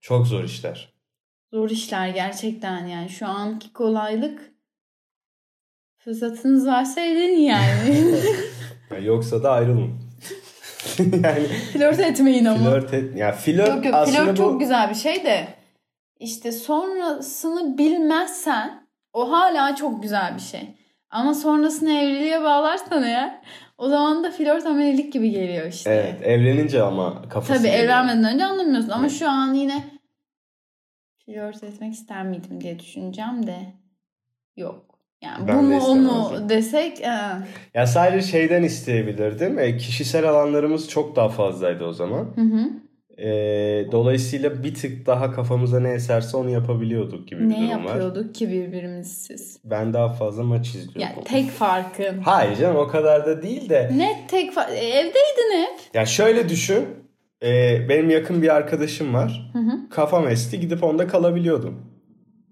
Çok 0.00 0.26
zor 0.26 0.44
işler. 0.44 0.97
Zor 1.52 1.70
işler 1.70 2.08
gerçekten 2.08 2.86
yani. 2.86 3.08
Şu 3.08 3.26
anki 3.26 3.72
kolaylık 3.72 4.52
fırsatınız 5.98 6.66
varsa 6.66 7.00
edin 7.00 7.38
yani. 7.38 8.14
Ya 8.90 8.98
yoksa 8.98 9.42
da 9.42 9.50
ayrılın. 9.52 9.90
yani 11.24 11.46
Flört 11.72 12.00
etmeyin 12.00 12.44
ama. 12.44 12.58
flört 12.70 12.94
et. 12.94 13.16
Ya 13.16 13.32
flört 13.32 13.68
Yok 13.68 13.84
yok 13.84 13.94
aslında 13.94 14.24
flört 14.24 14.32
bu 14.32 14.36
çok 14.42 14.60
güzel 14.60 14.90
bir 14.90 14.94
şey 14.94 15.24
de 15.24 15.48
işte 16.20 16.52
sonrasını 16.52 17.78
bilmezsen 17.78 18.86
o 19.12 19.30
hala 19.32 19.76
çok 19.76 20.02
güzel 20.02 20.34
bir 20.34 20.40
şey. 20.40 20.68
Ama 21.10 21.34
sonrasını 21.34 21.92
evliliğe 21.92 22.42
bağlarsan 22.42 23.02
eğer 23.02 23.40
o 23.78 23.88
zaman 23.88 24.24
da 24.24 24.30
flört 24.30 24.66
amelilik 24.66 25.12
gibi 25.12 25.30
geliyor 25.30 25.66
işte. 25.66 25.90
Evet, 25.90 26.22
evlenince 26.22 26.82
ama 26.82 27.22
kafası 27.28 27.52
Tabii 27.58 27.62
geliyor. 27.70 27.84
evlenmeden 27.84 28.34
önce 28.34 28.44
anlamıyorsun 28.44 28.90
ama 28.90 29.06
Evet. 29.06 29.18
şu 29.18 29.28
an 29.30 29.54
yine 29.54 29.84
flört 31.28 31.64
etmek 31.64 31.94
ister 31.94 32.24
miydim 32.26 32.60
diye 32.60 32.78
düşüneceğim 32.78 33.46
de 33.46 33.56
yok. 34.56 34.84
Yani 35.22 35.48
Ben 35.48 35.58
bu 35.58 35.62
mu 35.62 35.78
o 35.86 35.94
mu 35.96 36.48
desek 36.48 37.00
e, 37.00 37.10
Ya 37.74 37.86
sadece 37.86 38.26
şeyden 38.26 38.62
isteyebilirdim. 38.62 39.58
E, 39.58 39.76
kişisel 39.76 40.28
alanlarımız 40.28 40.88
çok 40.88 41.16
daha 41.16 41.28
fazlaydı 41.28 41.84
o 41.84 41.92
zaman. 41.92 42.28
hı 42.34 42.40
hı. 42.40 42.70
E, 43.22 43.28
dolayısıyla 43.92 44.62
bir 44.64 44.74
tık 44.74 45.06
daha 45.06 45.32
kafamıza 45.32 45.80
ne 45.80 45.90
eserse 45.90 46.36
onu 46.36 46.50
yapabiliyorduk 46.50 47.28
gibi 47.28 47.40
bir 47.40 47.48
ne 47.48 47.56
durum 47.56 47.68
var. 47.68 47.70
yapıyorduk 47.94 48.34
ki 48.34 48.48
birbirimizsiz? 48.50 49.58
Ben 49.64 49.92
daha 49.92 50.08
fazla 50.08 50.42
maç 50.42 50.68
izliyordum. 50.68 51.00
Yani 51.00 51.24
tek 51.24 51.50
farkın. 51.50 52.18
Hayır 52.20 52.56
canım 52.56 52.76
o 52.76 52.88
kadar 52.88 53.26
da 53.26 53.42
değil 53.42 53.68
de. 53.68 53.90
Ne 53.96 54.26
tek 54.28 54.52
fa- 54.52 54.70
e, 54.74 54.76
evdeydin 54.88 55.52
hep. 55.62 55.80
Ya 55.94 56.06
şöyle 56.06 56.48
düşün. 56.48 56.86
e, 57.42 57.78
benim 57.88 58.10
yakın 58.10 58.42
bir 58.42 58.54
arkadaşım 58.54 59.14
var. 59.14 59.50
Hı 59.52 59.58
hı. 59.58 59.77
Kafam 59.90 60.28
esti 60.28 60.60
gidip 60.60 60.84
onda 60.84 61.06
kalabiliyordum. 61.06 61.74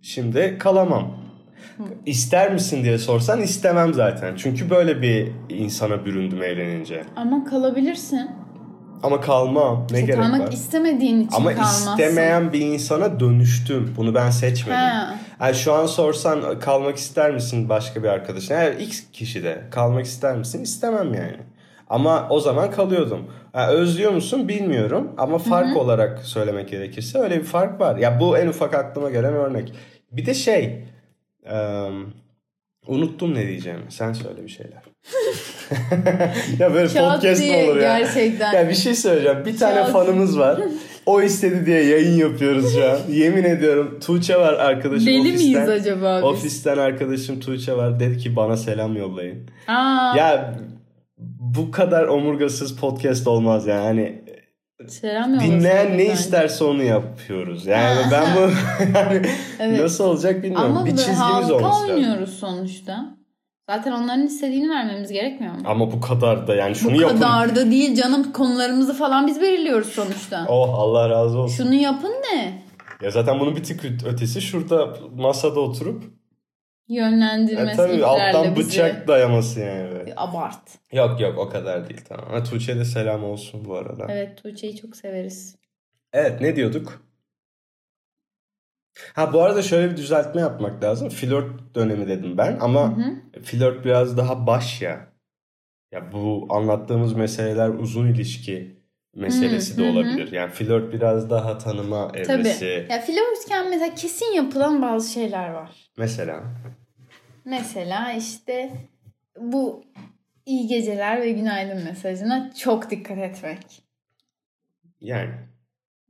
Şimdi 0.03 0.57
kalamam. 0.59 1.17
İster 2.07 2.53
misin 2.53 2.85
diye 2.85 2.99
sorsan 2.99 3.43
istemem 3.43 3.95
zaten. 3.95 4.35
Çünkü 4.37 4.71
böyle 4.71 5.03
bir 5.03 5.33
insana 5.49 6.05
büründüm 6.05 6.43
evlenince. 6.43 7.05
Ama 7.17 7.45
kalabilirsin. 7.45 8.31
Ama 9.03 9.21
kalmam. 9.21 9.87
Ne 9.91 9.99
İşte 10.01 10.01
gerek 10.07 10.21
kalmak 10.21 10.41
var? 10.41 10.53
istemediğin 10.53 11.21
için 11.21 11.37
Ama 11.37 11.53
kalmazsın. 11.55 11.91
istemeyen 11.91 12.53
bir 12.53 12.61
insana 12.61 13.21
dönüştüm. 13.21 13.95
Bunu 13.97 14.15
ben 14.15 14.31
seçmedim. 14.31 14.79
Ha. 14.79 15.15
Yani 15.41 15.55
şu 15.55 15.73
an 15.73 15.87
sorsan 15.87 16.59
kalmak 16.61 16.97
ister 16.97 17.31
misin 17.35 17.69
başka 17.69 18.03
bir 18.03 18.09
arkadaşın? 18.09 18.55
Eğer 18.55 18.73
X 18.73 19.03
kişi 19.13 19.43
de 19.45 19.63
kalmak 19.71 20.05
ister 20.05 20.37
misin? 20.37 20.63
İstemem 20.63 21.15
yani. 21.15 21.37
Ama 21.89 22.27
o 22.31 22.41
zaman 22.41 22.71
kalıyordum. 22.71 23.21
Ha, 23.53 23.71
özlüyor 23.71 24.13
musun 24.13 24.49
bilmiyorum 24.49 25.13
ama 25.19 25.39
fark 25.39 25.77
olarak 25.77 26.19
söylemek 26.25 26.69
gerekirse 26.69 27.19
öyle 27.19 27.39
bir 27.39 27.45
fark 27.45 27.81
var. 27.81 27.97
Ya 27.97 28.21
bu 28.21 28.39
en 28.39 28.47
ufak 28.49 28.75
aklıma 28.75 29.11
gelen 29.11 29.35
örnek. 29.35 29.73
Bir 30.13 30.27
de 30.27 30.35
şey 30.35 30.85
eee, 31.47 31.91
unuttum 32.87 33.35
ne 33.35 33.47
diyeceğimi. 33.47 33.83
Sen 33.89 34.13
söyle 34.13 34.43
bir 34.45 34.49
şeyler. 34.49 34.83
ya 36.59 36.75
böyle 36.75 36.89
Çat 36.89 37.15
podcast 37.15 37.43
diye 37.43 37.65
olur 37.71 37.77
ya? 37.77 37.99
gerçekten. 37.99 38.53
Ya 38.53 38.69
bir 38.69 38.75
şey 38.75 38.95
söyleyeceğim. 38.95 39.39
Bir 39.47 39.59
tane 39.59 39.75
Çat. 39.75 39.93
fanımız 39.93 40.39
var. 40.39 40.61
O 41.07 41.23
istedi 41.23 41.67
diye 41.67 41.85
yayın 41.85 42.19
yapıyoruz 42.19 42.75
şu 42.75 42.91
an. 42.91 42.99
Yemin 43.09 43.45
ediyorum 43.45 43.99
Tuğçe 44.07 44.37
var 44.37 44.53
arkadaşım 44.55 45.07
Deli 45.07 45.21
ofisten. 45.21 45.37
miyiz 45.37 45.69
acaba 45.69 46.17
biz? 46.19 46.25
Ofisten 46.25 46.79
arkadaşım 46.79 47.41
Tuğçe 47.41 47.77
var. 47.77 48.01
Dedi 48.01 48.19
ki 48.19 48.37
bana 48.37 48.57
selam 48.57 48.97
yollayın. 48.97 49.39
Aa, 49.69 50.15
Ya 50.17 50.55
bu 51.55 51.71
kadar 51.71 52.05
omurgasız 52.05 52.77
podcast 52.77 53.27
olmaz 53.27 53.67
yani. 53.67 53.85
Hani 54.79 54.91
selam 54.91 55.41
dinleyen 55.41 55.87
ne 55.93 55.99
bence. 55.99 56.13
isterse 56.13 56.65
onu 56.65 56.83
yapıyoruz. 56.83 57.67
Yani 57.67 58.01
ben 58.13 58.27
bu 58.37 58.41
yani 58.99 59.23
Evet. 59.61 59.81
nasıl 59.81 60.05
olacak 60.05 60.43
bilmiyorum. 60.43 60.71
Ama 60.77 60.87
bir 60.87 60.91
çizgimiz 60.97 61.51
olması 61.51 61.63
lazım. 61.63 61.91
oynuyoruz 61.95 62.31
sonuçta. 62.39 63.17
Zaten 63.71 63.93
onların 63.93 64.27
istediğini 64.27 64.71
vermemiz 64.71 65.13
gerekmiyor 65.13 65.55
mu? 65.55 65.61
Ama 65.65 65.93
bu 65.93 66.01
kadar 66.01 66.47
da 66.47 66.55
yani 66.55 66.75
şunu 66.75 66.95
Bu 66.97 67.01
yapın. 67.01 67.15
kadar 67.17 67.57
da 67.57 67.71
değil 67.71 67.95
canım 67.95 68.33
konularımızı 68.33 68.95
falan 68.95 69.27
biz 69.27 69.41
belirliyoruz 69.41 69.89
sonuçta. 69.89 70.47
Oh 70.49 70.75
Allah 70.81 71.09
razı 71.11 71.39
olsun. 71.39 71.57
Şunu 71.65 71.75
yapın 71.75 72.13
ne? 72.33 72.63
Ya 73.03 73.11
zaten 73.11 73.41
bunun 73.41 73.57
bir 73.57 73.63
tık 73.65 73.85
ötesi 74.07 74.41
şurada 74.43 74.97
masada 75.17 75.61
oturup 75.61 76.05
Yönlendirmesi 76.89 77.73
e, 77.73 77.77
tabii 77.77 78.05
alttan 78.05 78.57
bizi. 78.57 78.69
bıçak 78.69 79.09
dayaması 79.09 79.61
yani. 79.61 79.91
böyle. 79.91 80.13
Abart. 80.17 80.79
Yok 80.93 81.21
yok 81.21 81.39
o 81.39 81.49
kadar 81.49 81.89
değil 81.89 82.01
tamam. 82.09 82.31
Ha, 82.31 82.43
Tuğçe'ye 82.43 82.79
de 82.79 82.85
selam 82.85 83.25
olsun 83.25 83.65
bu 83.65 83.77
arada. 83.77 84.07
Evet. 84.09 84.29
Evet 84.29 84.43
Tuğçe'yi 84.43 84.77
çok 84.77 84.97
severiz. 84.97 85.57
ne 86.15 86.57
diyorduk? 86.57 87.07
Ha 89.15 89.33
bu 89.33 89.43
arada 89.43 89.63
şöyle 89.63 89.91
bir 89.93 89.97
düzeltme 89.97 90.41
yapmak 90.41 90.85
lazım. 90.85 91.09
Flört 91.09 91.75
dönemi 91.75 92.09
dedim 92.09 92.39
ben 92.39 92.59
ama 92.61 92.97
Hı 92.97 93.03
hı. 93.03 93.43
flört 93.43 93.85
biraz 93.85 94.17
daha 94.17 94.47
baş 94.47 94.83
ya. 94.83 95.13
Ya 95.93 96.13
bu 96.13 96.47
anlattığımız 96.51 97.13
meseleler 97.13 97.69
uzun 97.69 98.07
ilişki 98.07 98.76
meselesi 99.17 99.75
Hı, 99.75 99.79
de 99.79 99.83
hı, 99.83 99.87
olabilir. 99.87 100.33
Yani 100.33 100.53
flört 100.53 100.93
biraz 100.93 101.31
daha 101.31 101.59
tanıma 101.59 102.09
Tabii. 102.13 102.19
evresi. 102.21 102.87
Ya 102.91 103.01
flörtken 103.01 103.71
mesela 103.71 103.95
kesin 103.95 104.33
yapılan 104.35 104.83
bazı 104.83 105.13
şeyler 105.13 105.51
var. 105.51 105.91
Mesela 105.97 106.43
Mesela 107.45 108.13
işte 108.13 108.71
bu 109.41 109.85
iyi 110.47 110.67
geceler 110.67 111.21
ve 111.23 111.33
günaydın 111.33 111.85
mesajına 111.85 112.53
çok 112.55 112.91
dikkat 112.91 113.19
etmek. 113.19 113.83
yani 115.01 115.35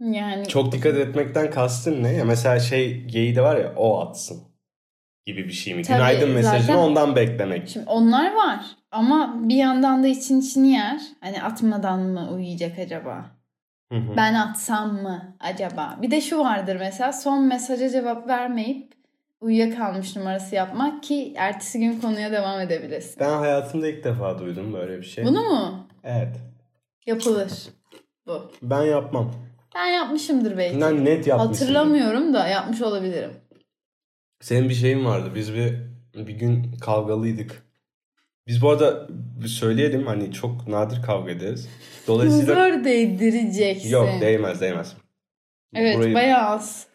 Yani 0.01 0.49
çok 0.49 0.73
dikkat 0.73 0.97
etmekten 0.97 1.51
kastın 1.51 2.03
ne? 2.03 2.13
Ya 2.13 2.25
mesela 2.25 2.61
şey 2.61 3.05
geyi 3.05 3.37
de 3.37 3.43
var 3.43 3.57
ya 3.57 3.75
o 3.77 4.01
atsın 4.01 4.43
gibi 5.27 5.45
bir 5.49 5.53
şey 5.53 5.75
mi? 5.75 5.83
Tabii, 5.83 5.97
Günaydın 5.97 6.31
mesajını 6.31 6.63
zaten- 6.63 6.79
ondan 6.79 7.17
beklemek. 7.17 7.69
Şimdi 7.69 7.87
onlar 7.89 8.35
var 8.35 8.61
ama 8.91 9.35
bir 9.43 9.55
yandan 9.57 10.03
da 10.03 10.07
için 10.07 10.41
içini 10.41 10.73
yer. 10.73 11.01
Hani 11.21 11.43
atmadan 11.43 12.01
mı 12.01 12.31
uyuyacak 12.35 12.79
acaba? 12.79 13.25
Hı 13.93 13.99
hı. 13.99 14.17
Ben 14.17 14.35
atsam 14.35 15.03
mı 15.03 15.37
acaba? 15.41 15.99
Bir 16.03 16.11
de 16.11 16.21
şu 16.21 16.39
vardır 16.39 16.77
mesela 16.81 17.13
son 17.13 17.45
mesaja 17.45 17.89
cevap 17.89 18.29
vermeyip 18.29 18.93
uyuyakalmış 19.41 20.17
numarası 20.17 20.55
yapmak 20.55 21.03
ki 21.03 21.35
ertesi 21.37 21.81
gün 21.81 22.01
konuya 22.01 22.33
devam 22.33 22.61
edebilesin. 22.61 23.21
Ben 23.21 23.31
hayatımda 23.39 23.89
ilk 23.89 24.05
defa 24.05 24.39
duydum 24.39 24.73
böyle 24.73 24.99
bir 24.99 25.07
şey. 25.07 25.25
Bunu 25.25 25.41
mu? 25.43 25.87
Evet. 26.05 26.37
Yapılır. 27.07 27.53
Bu. 28.27 28.51
Ben 28.63 28.83
yapmam. 28.83 29.33
Ben 29.75 29.87
yapmışımdır 29.87 30.59
belki. 30.59 30.81
Ben 30.81 31.05
net 31.05 31.27
yapmışım. 31.27 31.53
Hatırlamıyorum 31.53 32.35
da 32.35 32.49
yapmış 32.49 32.83
olabilirim. 32.83 33.31
Senin 34.41 34.69
bir 34.69 34.75
şeyin 34.75 35.05
vardı. 35.05 35.31
Biz 35.35 35.55
bir 35.55 35.73
bir 36.27 36.33
gün 36.35 36.73
kavgalıydık. 36.81 37.63
Biz 38.47 38.63
bu 38.63 38.71
arada 38.71 39.07
bir 39.43 39.49
söyleyelim 39.49 40.07
hani 40.07 40.33
çok 40.33 40.69
nadir 40.69 41.03
kavga 41.03 41.31
ederiz. 41.31 41.69
Dolayısıyla 42.07 42.55
Zor 42.55 42.85
değdireceksin. 42.85 43.91
yok 43.91 44.09
değmez 44.21 44.61
değmez. 44.61 44.93
Evet 45.75 45.97
Burayı- 45.97 46.15
bayağı 46.15 46.49
az 46.49 46.87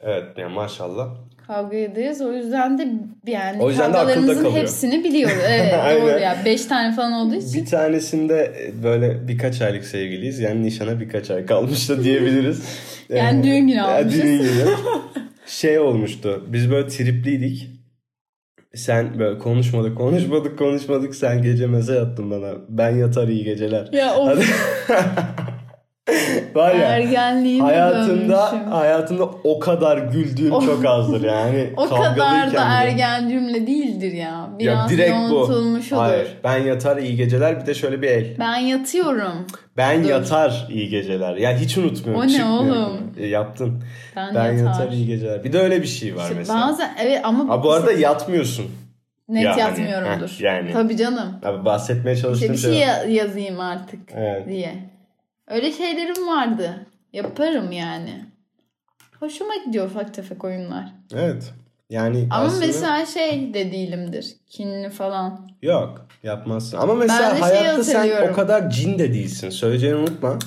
Evet 0.00 0.24
yani 0.38 0.54
maşallah. 0.54 1.08
kavga 1.46 1.76
ederiz. 1.76 2.20
O 2.20 2.32
yüzden 2.32 2.78
de 2.78 2.88
yani 3.26 3.62
O 3.62 3.68
yüzden 3.70 3.88
de 3.92 3.96
kavgalarımızın 3.96 4.34
kalıyor. 4.42 4.52
hepsini 4.62 5.04
biliyoruz. 5.04 5.36
Evet 5.48 6.02
doğru 6.02 6.18
ya. 6.20 6.36
Beş 6.44 6.64
tane 6.64 6.94
falan 6.96 7.12
olduğu 7.12 7.34
için. 7.34 7.54
Bir 7.62 7.66
tanesinde 7.70 8.70
böyle 8.82 9.28
birkaç 9.28 9.62
aylık 9.62 9.84
sevgiliyiz. 9.84 10.38
Yani 10.38 10.62
nişana 10.62 11.00
birkaç 11.00 11.30
ay 11.30 11.46
kalmış 11.46 11.88
da 11.88 12.04
diyebiliriz. 12.04 12.62
Yani 13.08 13.40
Ee, 13.40 13.44
düğün 13.44 13.60
günü 13.66 13.76
ya 13.76 13.98
almışız. 13.98 14.22
Düğün 14.22 14.38
günü. 14.42 14.64
Şey 15.46 15.78
olmuştu. 15.78 16.44
Biz 16.48 16.70
böyle 16.70 16.88
tripliydik. 16.88 17.70
Sen 18.74 19.18
böyle 19.18 19.38
konuşmadık 19.38 19.96
konuşmadık 19.96 20.58
konuşmadık. 20.58 21.14
Sen 21.14 21.42
gece 21.42 21.66
mesaj 21.66 21.96
attın 21.96 22.30
bana. 22.30 22.54
Ben 22.68 22.90
yatar 22.96 23.28
iyi 23.28 23.44
geceler. 23.44 23.88
Ya 23.92 24.16
of 24.16 24.38
Var 26.54 26.74
ya 26.74 26.80
ergenliğine 26.88 27.62
hayatımda 27.62 28.50
dönmüşüm. 28.52 28.70
hayatımda 28.72 29.24
o 29.44 29.58
kadar 29.58 29.98
güldüğüm 29.98 30.52
O- 30.52 30.60
çok 30.62 30.84
azdır 30.86 31.24
yani. 31.24 31.70
O 31.76 31.88
kadar 31.88 32.52
da 32.54 32.64
ergen 32.68 33.28
cümle 33.28 33.66
değildir 33.66 34.12
ya. 34.12 34.48
Biraz 34.58 34.92
Ya 34.92 34.96
direkt 34.98 35.16
bu. 35.30 35.34
olur. 35.34 35.82
Hayır. 35.90 36.28
Ben 36.44 36.56
yatar 36.58 36.96
iyi 36.96 37.16
geceler 37.16 37.60
bir 37.60 37.66
de 37.66 37.74
şöyle 37.74 38.02
bir 38.02 38.08
el. 38.08 38.36
Ben 38.38 38.56
yatıyorum. 38.56 39.46
Ben 39.76 40.04
Dur. 40.04 40.08
yatar 40.08 40.66
iyi 40.70 40.88
geceler. 40.88 41.36
Ya 41.36 41.56
hiç 41.58 41.78
unutmuyorum. 41.78 42.22
O 42.22 42.32
ne 42.38 42.44
oğlum? 42.44 43.12
E, 43.18 43.26
yaptın. 43.26 43.82
Ben, 44.16 44.34
Ben 44.34 44.52
yatar. 44.52 44.64
yatar 44.66 44.92
iyi 44.92 45.06
geceler. 45.06 45.44
Bir 45.44 45.52
de 45.52 45.58
öyle 45.58 45.82
bir 45.82 45.86
şey 45.86 46.16
var 46.16 46.22
İşte 46.22 46.34
mesela. 46.34 46.60
bazen 46.60 46.90
evet 47.04 47.20
ama 47.24 47.48
Ha, 47.48 47.62
bu 47.62 47.72
arada 47.72 47.92
yatmıyorsun. 47.92 48.66
net 49.28 49.44
Yani, 49.44 49.60
yatmıyorumdur. 49.60 50.28
heh, 50.28 50.40
yani. 50.40 50.72
Tabii 50.72 50.96
canım. 50.96 51.28
Abi 51.44 51.64
bahsetmeye 51.64 52.14
İşte 52.16 52.26
çalıştığım 52.28 52.52
bir 52.52 52.58
şey. 52.58 52.72
şey 52.72 52.80
ya- 52.80 53.04
yazayım 53.04 53.60
artık 53.60 54.00
Evet. 54.16 54.48
diye. 54.48 54.74
Öyle 55.48 55.72
şeylerim 55.72 56.26
vardı. 56.26 56.86
Yaparım 57.12 57.72
yani. 57.72 58.24
Hoşuma 59.20 59.56
gidiyor 59.66 59.86
ufak 59.86 60.14
tefek 60.14 60.44
oyunlar. 60.44 60.92
Evet. 61.14 61.52
Yani 61.90 62.26
Ama 62.30 62.44
aslında 62.44 62.66
mesela 62.66 63.06
şey 63.06 63.54
de 63.54 63.72
değilimdir. 63.72 64.36
Kinli 64.46 64.90
falan. 64.90 65.48
yok 65.62 66.06
yapmazsın. 66.22 66.76
Ama 66.78 66.94
mesela 66.94 67.30
şey 67.30 67.40
hayatta 67.40 67.84
sen 67.84 68.28
o 68.30 68.32
kadar 68.32 68.70
cin 68.70 68.98
de 68.98 69.12
değilsin. 69.14 69.50
Söyleyeceğini 69.50 69.96
unutma. 69.96 70.38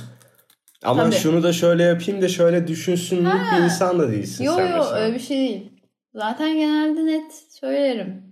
Ama 0.84 1.04
Tabii. 1.04 1.16
şunu 1.16 1.44
da 1.44 1.54
şöyle 1.54 1.84
yapayım 1.84 2.22
da 2.22 2.28
şöyle 2.28 2.68
düşünsünlük 2.68 3.34
bir 3.34 3.64
insan 3.64 4.00
da 4.00 4.12
değilsin 4.12 4.44
Yo 4.44 4.54
sen 4.56 4.68
yo 4.68 4.78
mesela. 4.78 4.96
öyle 4.96 5.16
bir 5.16 5.20
şey 5.20 5.38
değil. 5.38 5.72
Zaten 6.14 6.54
genelde 6.58 7.06
net 7.06 7.34
söylerim 7.50 8.24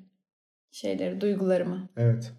şeyleri, 0.71 1.21
duygularımı. 1.21 1.89
Evet. 1.97 2.31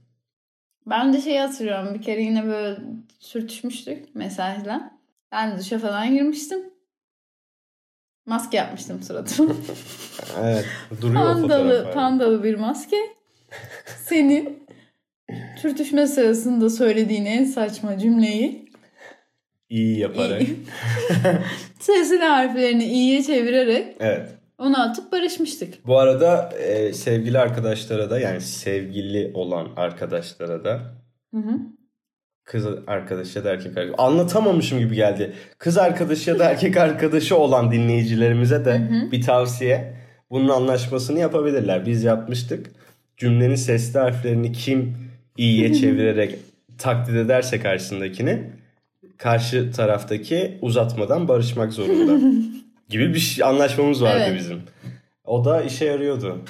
Ben 0.90 1.12
de 1.12 1.20
şey 1.20 1.36
hatırlıyorum. 1.38 1.94
Bir 1.94 2.02
kere 2.02 2.22
yine 2.22 2.46
böyle 2.46 2.80
sürtüşmüştük 3.18 4.14
mesajla. 4.14 4.98
Ben 5.32 5.58
duşa 5.58 5.78
falan 5.78 6.14
girmiştim. 6.14 6.58
Maske 8.26 8.56
yapmıştım 8.56 9.02
suratıma. 9.02 9.54
Evet. 10.42 10.64
Duruyor 11.00 11.24
pandalı, 11.24 11.90
pandalı 11.94 12.44
bir 12.44 12.54
maske. 12.54 12.96
Senin 14.04 14.66
sürtüşme 15.56 16.06
sırasında 16.06 16.70
söylediğin 16.70 17.24
en 17.24 17.44
saçma 17.44 17.98
cümleyi 17.98 18.68
İyi 19.70 19.98
yaparak. 19.98 20.42
sesli 21.80 22.18
harflerini 22.24 22.84
iyiye 22.84 23.22
çevirerek 23.22 23.96
Evet. 24.00 24.28
Onu 24.58 24.82
atıp 24.82 25.12
barışmıştık. 25.12 25.86
Bu 25.86 25.98
arada 25.98 26.52
e, 26.58 26.92
sevgili 26.92 27.38
arkadaşlara 27.38 28.10
da 28.10 28.20
yani 28.20 28.40
sevgili 28.40 29.30
olan 29.34 29.68
arkadaşlara 29.76 30.64
da 30.64 30.80
Hı 31.34 31.40
hı. 31.40 31.58
kız 32.44 32.66
arkadaşı 32.86 33.38
ya 33.38 33.44
da 33.44 33.50
erkek 33.50 33.78
arkadaşı 33.78 34.02
anlatamamışım 34.02 34.78
gibi 34.78 34.94
geldi. 34.94 35.32
Kız 35.58 35.78
arkadaşı 35.78 36.30
ya 36.30 36.38
da 36.38 36.50
erkek 36.50 36.76
arkadaşı 36.76 37.36
olan 37.36 37.72
dinleyicilerimize 37.72 38.64
de 38.64 38.88
bir 39.12 39.22
tavsiye. 39.22 39.98
Bunun 40.30 40.48
anlaşmasını 40.48 41.18
yapabilirler. 41.18 41.86
Biz 41.86 42.04
yapmıştık. 42.04 42.70
Cümlenin 43.16 43.54
sesli 43.54 43.98
harflerini 43.98 44.52
kim 44.52 44.96
iyiye 45.36 45.74
çevirerek 45.74 46.38
taklit 46.78 47.16
ederse 47.16 47.60
karşısındakini 47.60 48.50
karşı 49.18 49.72
taraftaki 49.72 50.58
uzatmadan 50.62 51.28
barışmak 51.28 51.72
zorunda. 51.72 52.26
gibi 52.88 53.14
bir 53.14 53.18
şey, 53.18 53.44
anlaşmamız 53.44 54.02
vardı 54.02 54.24
Evet. 54.26 54.38
bizim. 54.38 54.62
O 55.24 55.44
da 55.44 55.62
işe 55.62 55.84
yarıyordu. 55.84 56.44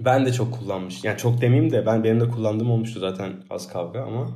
Ben 0.00 0.26
de 0.26 0.32
çok 0.32 0.54
kullanmış. 0.58 1.04
Yani 1.04 1.18
çok 1.18 1.40
demeyeyim 1.40 1.72
de 1.72 1.86
ben 1.86 2.04
benim 2.04 2.20
de 2.20 2.28
kullandığım 2.28 2.70
olmuştu 2.70 3.00
zaten 3.00 3.32
az 3.50 3.68
kavga 3.72 4.02
ama 4.02 4.30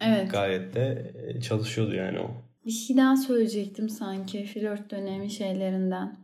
Evet. 0.00 0.30
gayet 0.30 0.74
de 0.74 1.12
e, 1.28 1.40
çalışıyordu 1.40 1.94
yani 1.94 2.18
o. 2.20 2.30
Bir 2.66 2.70
şey 2.70 2.96
daha 2.96 3.16
söyleyecektim 3.16 3.88
sanki 3.88 4.44
flört 4.44 4.90
dönemi 4.90 5.30
şeylerinden. 5.30 6.16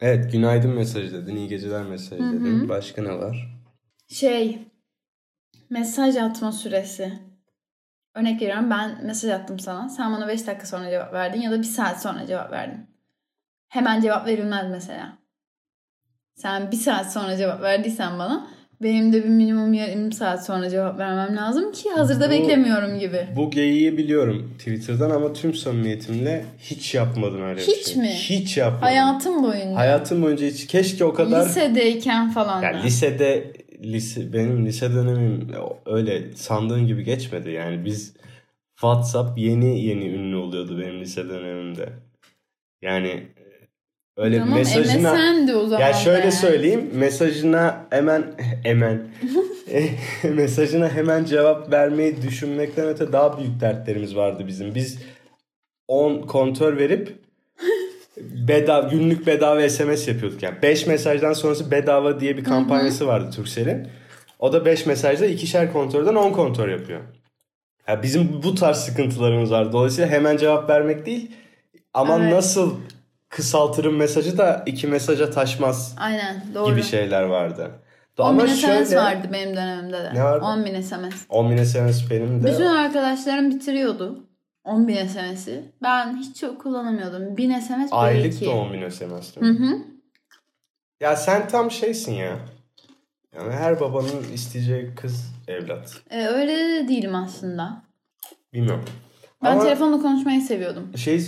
Evet 0.00 0.32
günaydın 0.32 0.70
mesajı 0.70 1.12
dedin, 1.12 1.36
iyi 1.36 1.48
geceler 1.48 1.82
mesajı 1.82 2.22
dedin. 2.22 2.68
Başka 2.68 3.02
ne 3.02 3.18
var? 3.18 3.60
Şey, 4.08 4.58
mesaj 5.70 6.16
atma 6.16 6.52
süresi. 6.52 7.12
Örnek 8.14 8.42
veriyorum 8.42 8.70
ben 8.70 9.06
mesaj 9.06 9.30
attım 9.30 9.58
sana. 9.58 9.88
Sen 9.88 10.12
bana 10.12 10.28
5 10.28 10.46
dakika 10.46 10.66
sonra 10.66 10.90
cevap 10.90 11.12
verdin 11.12 11.40
ya 11.40 11.50
da 11.50 11.58
1 11.58 11.64
saat 11.64 12.02
sonra 12.02 12.26
cevap 12.26 12.52
verdin. 12.52 12.86
Hemen 13.68 14.00
cevap 14.00 14.26
verilmez 14.26 14.70
mesela. 14.70 15.18
Sen 16.36 16.72
1 16.72 16.76
saat 16.76 17.12
sonra 17.12 17.36
cevap 17.36 17.62
verdiysen 17.62 18.18
bana 18.18 18.46
benim 18.82 19.12
de 19.12 19.24
bir 19.24 19.28
minimum 19.28 19.72
yarım 19.74 20.12
saat 20.12 20.46
sonra 20.46 20.70
cevap 20.70 20.98
vermem 20.98 21.36
lazım 21.36 21.72
ki 21.72 21.90
hazırda 21.90 22.28
Bu- 22.28 22.30
beklemiyorum 22.32 22.98
gibi. 22.98 23.26
Bu 23.36 23.50
geyiği 23.50 23.98
biliyorum 23.98 24.54
Twitter'dan 24.58 25.10
ama 25.10 25.32
tüm 25.32 25.54
samimiyetimle 25.54 26.44
hiç 26.58 26.94
yapmadım 26.94 27.42
öyle 27.42 27.56
bir 27.60 27.66
Hiç 27.66 27.86
şey. 27.86 27.96
mi? 28.02 28.08
Hiç 28.08 28.56
yapmadım. 28.56 28.82
Hayatım 28.82 29.42
boyunca. 29.42 29.74
Hayatım 29.76 30.22
boyunca 30.22 30.46
hiç 30.46 30.66
keşke 30.66 31.04
o 31.04 31.14
kadar 31.14 31.46
Lisedeyken 31.46 32.30
falan 32.30 32.62
yani 32.62 32.78
da. 32.78 32.82
lisede 32.82 33.52
lise 33.82 34.32
benim 34.32 34.66
lise 34.66 34.94
dönemim 34.94 35.52
öyle 35.86 36.32
sandığın 36.36 36.86
gibi 36.86 37.04
geçmedi. 37.04 37.50
Yani 37.50 37.84
biz 37.84 38.14
WhatsApp 38.76 39.38
yeni 39.38 39.84
yeni 39.84 40.08
ünlü 40.08 40.36
oluyordu 40.36 40.78
benim 40.80 41.00
lise 41.00 41.28
dönemimde. 41.28 41.88
Yani 42.82 43.26
öyle 44.18 44.38
Tamam 44.38 44.58
mesajına 44.58 45.14
MSN'di 45.14 45.54
o 45.54 45.66
zaman. 45.66 45.86
ya 45.86 45.92
şöyle 45.92 46.20
yani. 46.20 46.32
söyleyeyim 46.32 46.90
mesajına 46.94 47.86
hemen 47.90 48.24
hemen 48.62 49.02
mesajına 50.34 50.88
hemen 50.88 51.24
cevap 51.24 51.72
vermeyi 51.72 52.22
düşünmekten 52.22 52.88
öte 52.88 53.12
daha 53.12 53.38
büyük 53.38 53.60
dertlerimiz 53.60 54.16
vardı 54.16 54.44
bizim. 54.46 54.74
Biz 54.74 54.98
10 55.88 56.22
kontör 56.22 56.76
verip 56.78 57.18
bedava 58.48 58.88
günlük 58.88 59.26
bedava 59.26 59.68
SMS 59.68 60.08
yapıyorduk. 60.08 60.42
Yani 60.42 60.62
5 60.62 60.86
mesajdan 60.86 61.32
sonrası 61.32 61.70
bedava 61.70 62.20
diye 62.20 62.36
bir 62.36 62.44
kampanyası 62.44 63.06
vardı 63.06 63.30
Turkcell'in. 63.36 63.88
O 64.38 64.52
da 64.52 64.64
5 64.64 64.86
mesajda 64.86 65.26
ikişer 65.26 65.72
kontörden 65.72 66.14
10 66.14 66.32
kontör 66.32 66.68
yapıyor. 66.68 67.00
Ya 67.88 68.02
bizim 68.02 68.42
bu 68.42 68.54
tarz 68.54 68.76
sıkıntılarımız 68.76 69.50
var. 69.50 69.72
Dolayısıyla 69.72 70.10
hemen 70.10 70.36
cevap 70.36 70.70
vermek 70.70 71.06
değil 71.06 71.30
ama 71.94 72.18
Evet. 72.20 72.32
nasıl 72.32 72.74
kısaltırım 73.28 73.96
mesajı 73.96 74.38
da 74.38 74.62
iki 74.66 74.86
mesaja 74.86 75.30
taşmaz 75.30 75.94
Aynen 75.98 76.42
doğru. 76.54 76.70
gibi 76.70 76.82
şeyler 76.82 77.22
vardı. 77.22 77.70
10 78.18 78.24
Ama 78.28 78.42
bin 78.42 78.48
SMS 78.48 78.60
şöyle 78.60 78.96
vardı 78.96 79.28
benim 79.32 79.56
dönemimde 79.56 79.98
de. 79.98 80.14
Ne 80.14 80.24
vardı? 80.24 80.44
10 80.44 80.64
bin 80.64 80.80
SMS. 80.80 81.26
10 81.28 81.50
bin 81.50 81.64
SMS 81.64 82.10
benim 82.10 82.42
de 82.44 82.48
Bütün 82.52 82.66
arkadaşlarım 82.66 83.50
bitiriyordu. 83.50 84.24
10 84.64 84.88
bin 84.88 85.06
SMS'i. 85.06 85.64
Ben 85.82 86.16
hiç 86.16 86.40
çok 86.40 86.60
kullanamıyordum. 86.62 87.36
1000 87.36 87.60
SMS 87.60 87.88
aylık 87.92 88.44
da 88.44 88.50
10 88.50 88.72
bin 88.72 88.88
SMS. 88.88 89.36
Hı 89.36 89.44
hı. 89.44 89.78
Ya 91.00 91.16
sen 91.16 91.48
tam 91.48 91.70
şeysin 91.70 92.12
ya. 92.12 92.38
Yani 93.36 93.52
her 93.52 93.80
babanın 93.80 94.22
isteyeceği 94.34 94.94
kız 94.94 95.32
evlat. 95.48 96.00
Ee, 96.10 96.26
öyle 96.26 96.52
de 96.56 96.88
değilim 96.88 97.14
aslında. 97.14 97.82
Bilmiyorum. 98.52 98.84
Ben 99.44 99.52
Ama 99.52 99.62
telefonla 99.62 100.02
konuşmayı 100.02 100.40
seviyordum. 100.40 100.90
şey 100.96 101.26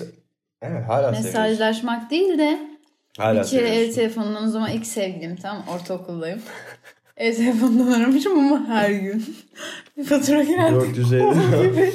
evet 0.62 0.88
hala 0.88 1.14
seviyorsun. 1.14 1.40
Mesajlaşmak 1.40 2.10
değil 2.10 2.38
de 2.38 2.70
Hala 3.18 3.42
bir 3.42 3.48
kere 3.48 3.68
ev 3.68 3.72
seviyorsun. 3.72 3.94
telefonundan 3.94 4.44
o 4.44 4.48
zaman 4.48 4.70
ilk 4.70 4.86
sevgilim 4.86 5.36
tam 5.36 5.64
ortaokuldayım. 5.68 6.42
ev 7.16 7.34
telefonundan 7.34 8.00
aramışım 8.00 8.38
ama 8.38 8.68
her 8.68 8.90
gün. 8.90 9.36
bir 9.96 10.04
fatura 10.04 10.42
geldi. 10.42 10.74
450. 10.74 11.26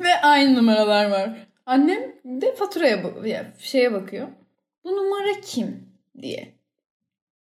Ve 0.00 0.20
aynı 0.22 0.58
numaralar 0.58 1.10
var. 1.10 1.46
Annem 1.66 2.02
de 2.24 2.54
faturaya 2.54 3.02
şeye 3.58 3.92
bakıyor. 3.92 4.28
Bu 4.84 4.88
numara 4.96 5.40
kim 5.42 5.88
diye. 6.22 6.54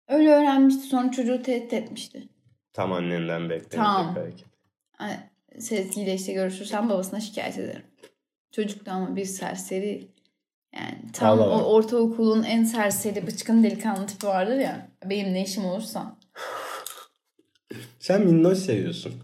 Öyle 0.08 0.30
öğrenmişti 0.30 0.82
sonra 0.82 1.10
çocuğu 1.10 1.42
tehdit 1.42 1.72
etmişti. 1.72 2.28
Tam 2.72 2.92
annenden 2.92 3.50
beklenecek 3.50 3.70
Tamam. 3.72 4.16
belki. 4.16 4.44
Sezgi'yle 5.58 6.14
işte 6.14 6.32
görüşürsem 6.32 6.88
babasına 6.88 7.20
şikayet 7.20 7.58
ederim. 7.58 7.82
Çocuk 8.52 8.86
da 8.86 8.92
ama 8.92 9.16
bir 9.16 9.24
serseri. 9.24 10.08
Yani 10.74 10.98
tam 11.12 11.40
Allah 11.40 11.64
o 11.64 11.72
ortaokulun 11.72 12.42
en 12.42 12.64
serseri 12.64 13.26
bıçkın 13.26 13.62
delikanlı 13.64 14.06
tipi 14.06 14.26
vardır 14.26 14.56
ya. 14.56 14.88
Benim 15.04 15.34
ne 15.34 15.42
işim 15.42 15.64
olursa. 15.64 16.16
Sen 17.98 18.20
minnoş 18.26 18.58
seviyorsun. 18.58 19.14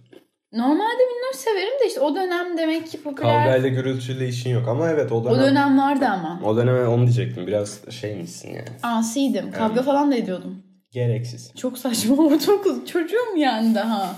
Normalde 0.53 1.03
minnoş 1.07 1.37
severim 1.37 1.81
de 1.81 1.87
işte 1.87 2.01
o 2.01 2.15
dönem 2.15 2.59
demek 2.59 2.87
ki 2.87 3.03
popüler. 3.03 3.31
Kavgayla 3.45 3.69
gürültüyle 3.69 4.29
işin 4.29 4.51
yok. 4.51 4.69
Ama 4.69 4.91
evet 4.91 5.13
o 5.13 5.25
dönem. 5.25 5.39
O 5.39 5.43
dönem 5.43 5.79
vardı 5.79 6.07
ama. 6.07 6.41
O 6.45 6.57
döneme 6.57 6.87
onu 6.87 7.03
diyecektim. 7.03 7.47
Biraz 7.47 7.91
şeymişsin 7.91 8.49
yani. 8.49 8.69
Asiydim. 8.83 9.53
Kavga 9.53 9.83
falan 9.83 10.13
da 10.13 10.17
ediyordum. 10.17 10.63
Gereksiz. 10.91 11.53
Çok 11.57 11.79
saçma 11.79 12.17
ortaokul. 12.27 12.87
Çocuğum 12.87 13.37
yani 13.37 13.75
daha. 13.75 14.17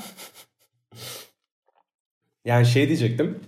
Yani 2.44 2.66
şey 2.66 2.86
diyecektim. 2.88 3.40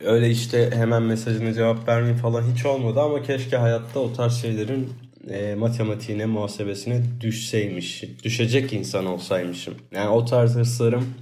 Öyle 0.00 0.30
işte 0.30 0.70
hemen 0.74 1.02
mesajına 1.02 1.52
cevap 1.52 1.88
vermeyi 1.88 2.14
falan 2.16 2.42
hiç 2.54 2.66
olmadı 2.66 3.00
ama 3.00 3.22
keşke 3.22 3.56
hayatta 3.56 4.00
o 4.00 4.12
tarz 4.12 4.40
şeylerin 4.40 4.92
e, 5.30 5.54
matematiğine, 5.54 6.26
muhasebesine 6.26 7.02
düşseymiş. 7.20 8.04
Düşecek 8.24 8.72
insan 8.72 9.06
olsaymışım. 9.06 9.74
Yani 9.92 10.08
o 10.08 10.24
tarz 10.24 10.54
hırslarım, 10.54 11.14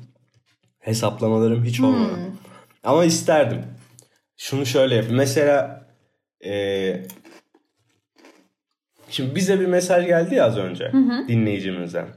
hesaplamalarım 0.79 1.65
hiç 1.65 1.81
olmadı. 1.81 2.19
Ama 2.85 3.05
isterdim. 3.05 3.63
Şunu 4.37 4.67
şöyle 4.67 4.95
yap. 4.95 5.07
Mesela 5.11 5.87
e, 6.45 7.03
şimdi 9.11 9.35
bize 9.35 9.61
bir 9.61 9.67
mesaj 9.67 10.07
geldi 10.07 10.35
ya 10.35 10.45
az 10.45 10.57
önce 10.59 10.93
dinleyicimizden. 11.29 12.09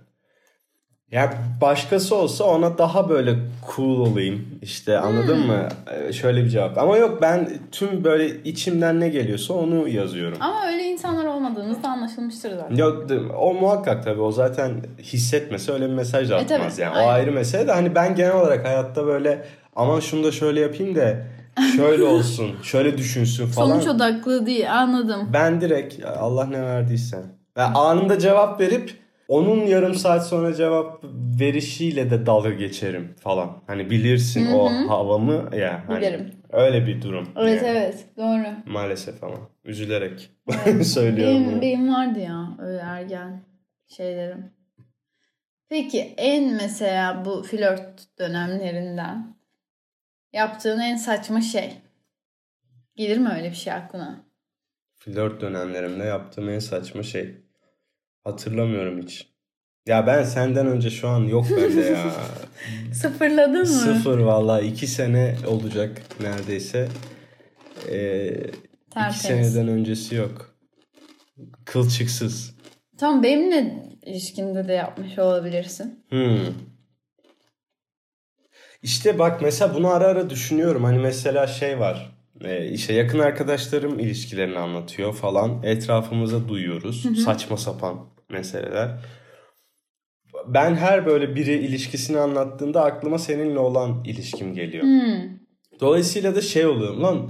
Ya 1.12 1.34
başkası 1.62 2.16
olsa 2.16 2.44
ona 2.44 2.78
daha 2.78 3.10
böyle 3.10 3.36
cool 3.76 4.00
olayım. 4.00 4.46
İşte 4.62 4.98
anladın 5.00 5.40
mı? 5.48 5.68
Ee, 6.08 6.14
Şöyle 6.14 6.44
bir 6.44 6.50
cevap. 6.50 6.78
Ama 6.78 6.98
yok 6.98 7.22
ben 7.22 7.50
tüm 7.72 8.04
böyle 8.04 8.44
içimden 8.44 9.00
ne 9.00 9.10
geliyorsa 9.10 9.54
onu 9.54 9.88
yazıyorum. 9.88 10.38
Ama 10.42 10.68
öyle 10.68 10.84
insanlar 10.84 11.26
olmadığınız 11.26 11.84
da 11.84 11.88
anlaşılmıştır 11.88 12.52
zaten. 12.52 12.76
Yok 12.76 13.06
o 13.40 13.54
muhakkak 13.54 14.04
tabii 14.04 14.22
o 14.22 14.32
zaten 14.32 14.72
hissetmese 15.02 15.72
öyle 15.72 15.86
bir 15.90 15.94
mesaj 15.94 16.30
da 16.30 16.40
E, 16.40 16.46
tabii, 16.46 16.60
atmaz 16.60 16.80
yani. 16.80 16.98
O 16.98 17.08
ayrı 17.08 17.32
mesele 17.32 17.68
de 17.68 17.72
hani 17.72 17.96
ben 17.96 18.16
genel 18.16 18.36
olarak 18.36 18.66
hayatta 18.66 19.06
böyle 19.06 19.46
aman 19.76 20.00
şunu 20.00 20.24
da 20.24 20.32
şöyle 20.32 20.60
yapayım 20.60 20.96
da 20.96 21.18
şöyle 21.76 22.04
olsun, 22.14 22.52
şöyle 22.64 22.98
düşünsün 22.98 23.46
falan. 23.48 23.68
Sonuç 23.80 23.88
odaklı 23.88 24.46
değil 24.46 24.74
anladım. 24.82 25.30
Ben 25.34 25.62
direkt 25.62 26.06
Allah 26.06 26.46
ne 26.46 26.62
verdiyse. 26.62 27.18
Yani 27.58 27.78
anında 27.78 28.20
cevap 28.20 28.60
verip 28.60 28.92
onun 29.28 29.66
yarım 29.66 29.94
saat 29.94 30.28
sonra 30.28 30.54
cevap 30.54 31.04
verişiyle 31.40 32.10
de 32.12 32.26
dalga 32.26 32.50
geçerim 32.50 33.16
falan. 33.20 33.64
Hani 33.68 33.90
bilirsin 33.90 34.48
o 34.54 34.70
havamı 34.90 35.56
ya. 35.56 35.84
Hani 35.88 36.02
Bilirim. 36.02 36.32
Öyle 36.52 36.88
bir 36.88 37.02
durum. 37.02 37.30
Evet 37.36 37.64
yani. 37.64 37.78
evet 37.78 38.06
doğru. 38.18 38.48
Maalesef 38.66 39.24
ama 39.24 39.38
üzülerek 39.66 40.30
söylüyorum 40.84 41.36
Benim, 41.36 41.52
bunu. 41.52 41.62
benim 41.62 41.94
vardı 41.94 42.20
ya 42.20 42.58
öyle 42.60 42.80
ergen 42.80 43.42
şeylerim. 43.88 44.52
Peki 45.70 46.14
en 46.18 46.54
mesela 46.54 47.26
bu 47.26 47.44
flört 47.44 48.20
dönemlerinden 48.20 49.36
yaptığın 50.34 50.80
en 50.80 50.96
saçma 50.96 51.42
şey. 51.42 51.74
Gelir 52.96 53.18
mi 53.18 53.30
öyle 53.38 53.50
bir 53.50 53.56
şey 53.56 53.74
aklına? 53.74 54.26
Flört 54.96 55.42
dönemlerimde 55.42 56.04
yaptığım 56.04 56.50
en 56.50 56.60
saçma 56.60 57.04
şey. 57.04 57.36
Hatırlamıyorum 58.28 59.02
hiç. 59.02 59.28
Ya 59.86 60.08
ben 60.08 60.24
senden 60.24 60.68
önce 60.68 60.90
şu 60.90 61.08
an 61.08 61.20
yok 61.20 61.46
bende 61.58 61.82
ya. 61.82 62.12
Sıfırladın 62.94 63.60
mı? 63.60 63.66
Sıfır 63.66 64.20
vallahi 64.20 64.68
iki 64.68 64.88
sene 64.88 65.36
olacak 65.48 66.02
neredeyse. 66.20 66.88
Ee, 67.90 68.28
iki 68.28 68.52
Tertemiz. 68.90 69.22
seneden 69.22 69.68
öncesi 69.68 70.16
yok. 70.16 70.56
Kılçıksız. 71.66 72.56
Tamam 72.98 73.24
benimle 73.24 73.90
ilişkinde 74.06 74.68
de 74.68 74.74
yapmış 74.74 75.20
olabilirsin. 75.20 76.06
Hmm. 76.10 76.40
İşte 78.84 79.20
bak 79.20 79.42
mesela 79.42 79.74
bunu 79.76 79.88
ara 79.88 80.06
ara 80.06 80.30
düşünüyorum. 80.30 80.84
Hani 80.84 81.00
mesela 81.00 81.48
şey 81.48 81.80
var. 81.80 82.18
Ee, 82.42 82.66
işte 82.70 82.94
yakın 82.94 83.20
arkadaşlarım 83.20 84.00
ilişkilerini 84.00 84.60
anlatıyor 84.60 85.14
falan. 85.14 85.64
Etrafımıza 85.64 86.48
duyuyoruz. 86.50 87.24
Saçma 87.24 87.58
sapan 87.58 88.17
meseleler. 88.30 89.00
Ben 90.48 90.76
her 90.76 91.06
böyle 91.06 91.36
biri 91.36 91.54
ilişkisini 91.54 92.20
anlattığında 92.20 92.84
aklıma 92.84 93.18
seninle 93.18 93.60
olan 93.60 94.04
ilişkim 94.04 94.54
geliyor. 94.54 94.84
Hmm. 94.84 95.38
Dolayısıyla 95.80 96.36
da 96.36 96.42
şey 96.42 96.66
oluyorum 96.66 97.04
lan 97.04 97.30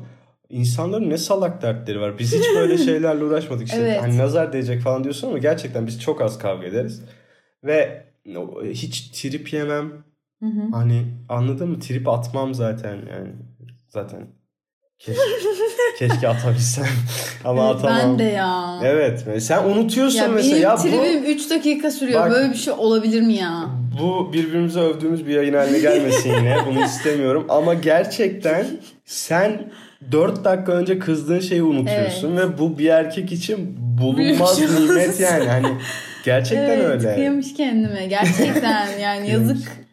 insanların 0.49 1.09
ne 1.09 1.17
salak 1.17 1.61
dertleri 1.61 2.01
var. 2.01 2.19
Biz 2.19 2.35
hiç 2.35 2.45
böyle 2.55 2.77
şeylerle 2.85 3.23
uğraşmadık. 3.23 3.67
İşte 3.67 3.79
Evet. 3.79 4.01
hani 4.01 4.17
nazar 4.17 4.53
değecek 4.53 4.81
falan 4.81 5.03
diyorsun 5.03 5.27
ama 5.27 5.37
gerçekten 5.37 5.87
biz 5.87 6.01
çok 6.01 6.21
az 6.21 6.39
kavga 6.39 6.67
ederiz. 6.67 7.03
Ve 7.63 8.03
hiç 8.63 9.09
trip 9.09 9.53
yemem. 9.53 10.03
Hı 10.39 10.45
hı. 10.45 10.71
Hani 10.71 11.05
anladın 11.29 11.69
mı? 11.69 11.79
Trip 11.79 12.07
atmam 12.07 12.53
zaten 12.53 12.95
yani. 12.95 13.33
Zaten 13.89 14.27
keşke, 14.99 15.21
keşke 15.99 16.27
atabilsem 16.27 16.85
ama 17.45 17.65
Evet, 17.65 17.75
atamam. 17.75 17.97
ben 18.03 18.19
de 18.19 18.23
ya. 18.23 18.79
Evet. 18.83 19.25
Sen 19.39 19.63
unutuyorsun 19.63 20.19
Ya 20.19 20.27
mesela. 20.27 20.53
benim 20.55 20.63
Ya 20.63 20.77
bu, 20.77 20.81
tribim 20.81 21.25
3 21.25 21.49
dakika 21.49 21.91
sürüyor. 21.91 22.21
Bak- 22.21 22.31
Böyle 22.31 22.49
bir 22.49 22.57
şey 22.57 22.73
olabilir 22.73 23.21
mi 23.21 23.33
ya? 23.33 23.65
bu 24.01 24.33
birbirimize 24.33 24.79
övdüğümüz 24.79 25.27
bir 25.27 25.33
yayın 25.35 25.53
haline 25.53 25.79
gelmesin 25.79 26.29
yine. 26.29 26.57
Bunu 26.67 26.83
istemiyorum. 26.85 27.45
Ama 27.49 27.73
gerçekten 27.73 28.65
sen 29.05 29.71
4 30.11 30.43
dakika 30.43 30.71
önce 30.71 30.99
kızdığın 30.99 31.39
şeyi 31.39 31.63
unutuyorsun 31.63 32.37
ve 32.37 32.57
bu 32.57 32.77
bir 32.79 32.89
erkek 32.89 33.31
için 33.31 33.77
bulunmaz 34.01 34.59
nimet 34.79 35.19
yani. 35.19 35.47
Hani 35.49 35.67
gerçekten 36.25 36.79
evet, 36.79 36.85
öyle. 36.85 37.15
kıyamış 37.15 37.53
kendime. 37.53 38.05
Gerçekten 38.05 38.99
yani 38.99 39.29
yazık. 39.31 39.86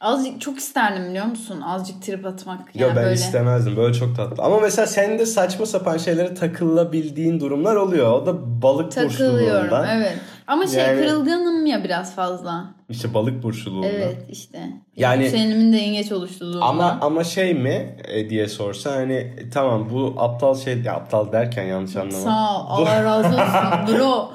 Azıcık 0.00 0.40
çok 0.40 0.58
isterdim 0.58 1.08
biliyor 1.08 1.26
musun? 1.26 1.60
Azıcık 1.60 2.02
trip 2.02 2.26
atmak. 2.26 2.60
Yani 2.74 2.82
Yo 2.82 2.96
ben 2.96 3.04
böyle. 3.04 3.14
istemezdim. 3.14 3.76
Böyle 3.76 3.94
çok 3.94 4.16
tatlı. 4.16 4.42
Ama 4.42 4.60
mesela 4.60 4.86
senin 4.86 5.18
de 5.18 5.26
saçma 5.26 5.66
sapan 5.66 5.96
şeylere 5.96 6.34
takılabildiğin 6.34 7.40
durumlar 7.40 7.76
oluyor. 7.76 8.12
O 8.12 8.26
da 8.26 8.62
balık 8.62 8.92
Takılıyorum 8.92 9.86
evet. 9.90 10.18
Ama 10.46 10.66
şey 10.66 10.82
Yani- 10.82 11.00
kırılganım 11.00 11.66
ya 11.66 11.84
biraz 11.84 12.14
fazla. 12.14 12.64
İşte 12.88 13.14
balık 13.14 13.42
burçluluğundan. 13.42 13.90
Evet 13.90 14.16
işte. 14.28 14.58
Yani- 14.96 15.22
Yükselimin 15.24 15.72
de 15.72 15.76
yengeç 15.76 16.12
oluşturduğunda. 16.12 16.64
Ama 16.64 16.98
ama 17.00 17.24
şey 17.24 17.54
mi 17.54 17.96
e, 18.08 18.30
diye 18.30 18.48
sorsa 18.48 18.92
hani 18.96 19.32
tamam 19.54 19.88
bu 19.92 20.14
aptal 20.18 20.56
şey 20.56 20.78
ya 20.82 20.94
aptal 20.94 21.32
derken 21.32 21.64
yanlış 21.64 21.96
anlama. 21.96 22.18
Sağ 22.24 22.60
ol. 22.60 22.66
Allah 22.68 23.04
razı 23.04 23.28
olsun. 23.28 23.96
Bro. 23.98 24.32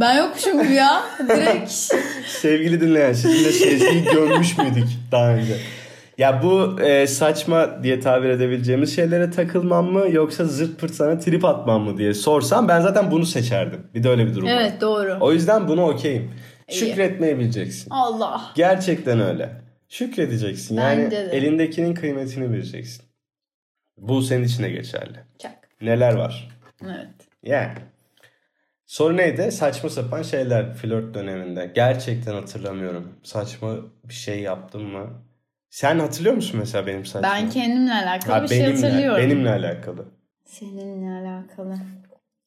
Ben 0.00 0.16
yokmuşum 0.18 0.62
gibi 0.62 0.74
ya. 0.74 1.02
Direkt. 1.28 1.70
Sevgili 2.26 2.80
dinleyen 2.80 3.12
sizinle 3.12 3.52
Sezgi'yi 3.52 4.04
görmüş 4.04 4.58
müydük 4.58 4.88
daha 5.12 5.28
önce? 5.34 5.56
Ya 6.18 6.42
bu 6.42 6.80
e, 6.80 7.06
saçma 7.06 7.82
diye 7.82 8.00
tabir 8.00 8.28
edebileceğimiz 8.28 8.96
şeylere 8.96 9.30
takılmam 9.30 9.86
mı 9.86 10.04
yoksa 10.10 10.44
zırt 10.44 10.78
pırt 10.80 10.94
sana 10.94 11.18
trip 11.18 11.44
atmam 11.44 11.82
mı 11.82 11.98
diye 11.98 12.14
sorsam 12.14 12.68
ben 12.68 12.80
zaten 12.80 13.10
bunu 13.10 13.26
seçerdim. 13.26 13.80
Bir 13.94 14.02
de 14.02 14.08
öyle 14.08 14.26
bir 14.26 14.34
durum 14.34 14.48
var. 14.48 14.52
Evet 14.60 14.80
doğru. 14.80 15.16
O 15.20 15.32
yüzden 15.32 15.68
bunu 15.68 15.84
okeyim. 15.88 16.30
İyi. 16.72 16.78
Şükretmeyi 16.78 17.38
bileceksin. 17.38 17.90
Allah. 17.90 18.52
Gerçekten 18.54 19.20
öyle. 19.20 19.50
Şükredeceksin. 19.88 20.76
Yani 20.76 21.04
Bence 21.04 21.16
de. 21.16 21.36
elindekinin 21.36 21.94
kıymetini 21.94 22.52
bileceksin. 22.52 23.04
Bu 23.96 24.22
senin 24.22 24.44
için 24.44 24.62
de 24.62 24.70
geçerli. 24.70 25.18
Çak. 25.38 25.68
Neler 25.80 26.14
var? 26.14 26.48
Evet. 26.84 27.08
Yani. 27.42 27.72
Soru 28.86 29.16
neydi? 29.16 29.52
Saçma 29.52 29.90
sapan 29.90 30.22
şeyler 30.22 30.74
flört 30.74 31.14
döneminde. 31.14 31.72
Gerçekten 31.74 32.34
hatırlamıyorum. 32.34 33.12
Saçma 33.22 33.76
bir 34.04 34.14
şey 34.14 34.40
yaptım 34.40 34.82
mı? 34.82 35.10
Sen 35.70 35.98
hatırlıyor 35.98 36.34
musun 36.34 36.60
mesela 36.60 36.86
benim 36.86 37.06
saçma? 37.06 37.28
Ben 37.30 37.50
kendimle 37.50 37.92
alakalı 37.92 38.32
Ha, 38.34 38.42
bir 38.42 38.48
şey 38.48 38.60
benimle, 38.60 38.74
hatırlıyorum. 38.86 39.18
benimle 39.24 39.50
alakalı. 39.50 40.04
Seninle 40.44 41.28
alakalı. 41.28 41.74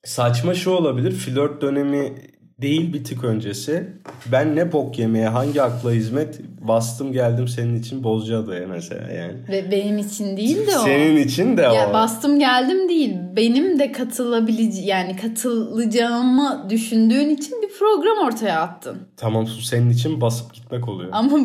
Saçma 0.03 0.53
şu 0.53 0.71
olabilir. 0.71 1.11
Flört 1.11 1.61
dönemi 1.61 2.13
değil 2.61 2.93
bir 2.93 3.03
tık 3.03 3.23
öncesi. 3.23 3.87
Ben 4.31 4.55
ne 4.55 4.71
bok 4.71 4.99
yemeye 4.99 5.27
hangi 5.27 5.61
akla 5.61 5.91
hizmet 5.91 6.39
bastım 6.61 7.11
geldim 7.13 7.47
senin 7.47 7.79
için 7.79 8.03
Bozcaada'ya 8.03 8.67
mesela 8.67 9.11
yani. 9.13 9.33
Ve 9.49 9.71
benim 9.71 9.97
için 9.97 10.37
değil 10.37 10.67
de 10.67 10.77
o. 10.77 10.83
Senin 10.83 11.17
için 11.17 11.57
de 11.57 11.61
Ya 11.61 11.89
o. 11.89 11.93
bastım 11.93 12.39
geldim 12.39 12.89
değil. 12.89 13.15
Benim 13.35 13.79
de 13.79 13.91
katılabileceğim 13.91 14.87
yani 14.87 15.15
katılacağımı 15.15 16.65
düşündüğün 16.69 17.29
için 17.29 17.61
bir 17.61 17.69
program 17.79 18.27
ortaya 18.27 18.61
attın. 18.61 18.97
Tamam 19.17 19.47
su 19.47 19.61
senin 19.61 19.89
için 19.89 20.21
basıp 20.21 20.53
gitmek 20.53 20.87
oluyor. 20.89 21.09
Ama 21.13 21.39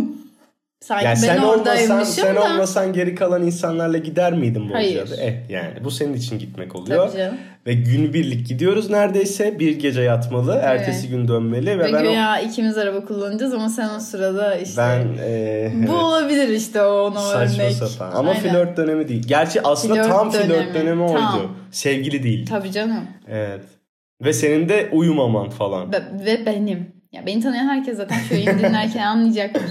sanki 0.80 1.04
yani 1.04 1.14
ben 1.14 1.20
sen 1.20 1.38
olmasan, 1.42 2.04
sen 2.04 2.36
da. 2.36 2.44
olmasan 2.44 2.92
geri 2.92 3.14
kalan 3.14 3.42
insanlarla 3.42 3.98
gider 3.98 4.32
miydin 4.32 4.68
Hayır. 4.72 5.02
Bozcaada? 5.02 5.22
Eh 5.22 5.34
yani 5.50 5.84
bu 5.84 5.90
senin 5.90 6.14
için 6.14 6.38
gitmek 6.38 6.76
oluyor. 6.76 7.06
Tabii 7.08 7.18
canım. 7.18 7.36
Ve 7.66 7.72
günübirlik 7.74 8.46
gidiyoruz 8.48 8.90
neredeyse. 8.90 9.58
Bir 9.58 9.78
gece 9.78 10.02
yatmalı, 10.02 10.60
ertesi 10.62 11.08
gün 11.08 11.28
dönmeli 11.28 11.78
ve, 11.78 11.84
Ve 11.84 11.92
ben 11.92 12.00
o, 12.04 12.08
güya 12.08 12.40
ikimiz 12.40 12.78
araba 12.78 13.04
kullanacağız 13.04 13.54
ama 13.54 13.68
sen 13.68 13.88
o 13.96 14.00
sırada 14.00 14.54
işte. 14.56 14.82
ben 14.82 15.06
e, 15.24 15.72
Bu 15.88 15.92
olabilir 15.92 16.48
işte 16.48 16.82
o 16.82 16.92
ona 17.10 17.20
Saçma 17.20 17.62
örnek. 17.64 17.72
sapan. 17.76 18.12
Ama 18.18 18.30
Aynen. 18.30 18.42
flört 18.42 18.76
dönemi 18.76 19.08
değil. 19.08 19.22
Gerçi 19.26 19.62
aslında 19.62 19.94
Flört 19.94 20.08
tam 20.08 20.30
flört 20.30 20.48
dönemi. 20.48 20.74
dönemi 20.74 21.02
oydu. 21.02 21.14
Tam. 21.14 21.56
Sevgili 21.70 22.22
değil. 22.22 22.46
Tabii 22.46 22.72
canım. 22.72 23.04
Evet. 23.28 23.64
Ve 24.24 24.32
senin 24.32 24.68
de 24.68 24.88
uyumaman 24.92 25.50
falan. 25.50 25.92
Ve, 25.92 25.98
ve 26.26 26.46
benim. 26.46 26.92
Ya 27.12 27.26
beni 27.26 27.40
tanıyan 27.42 27.68
herkes 27.68 27.96
zaten 27.96 28.18
şu 28.28 28.34
dinlerken 28.58 29.06
anlayacaktır. 29.06 29.62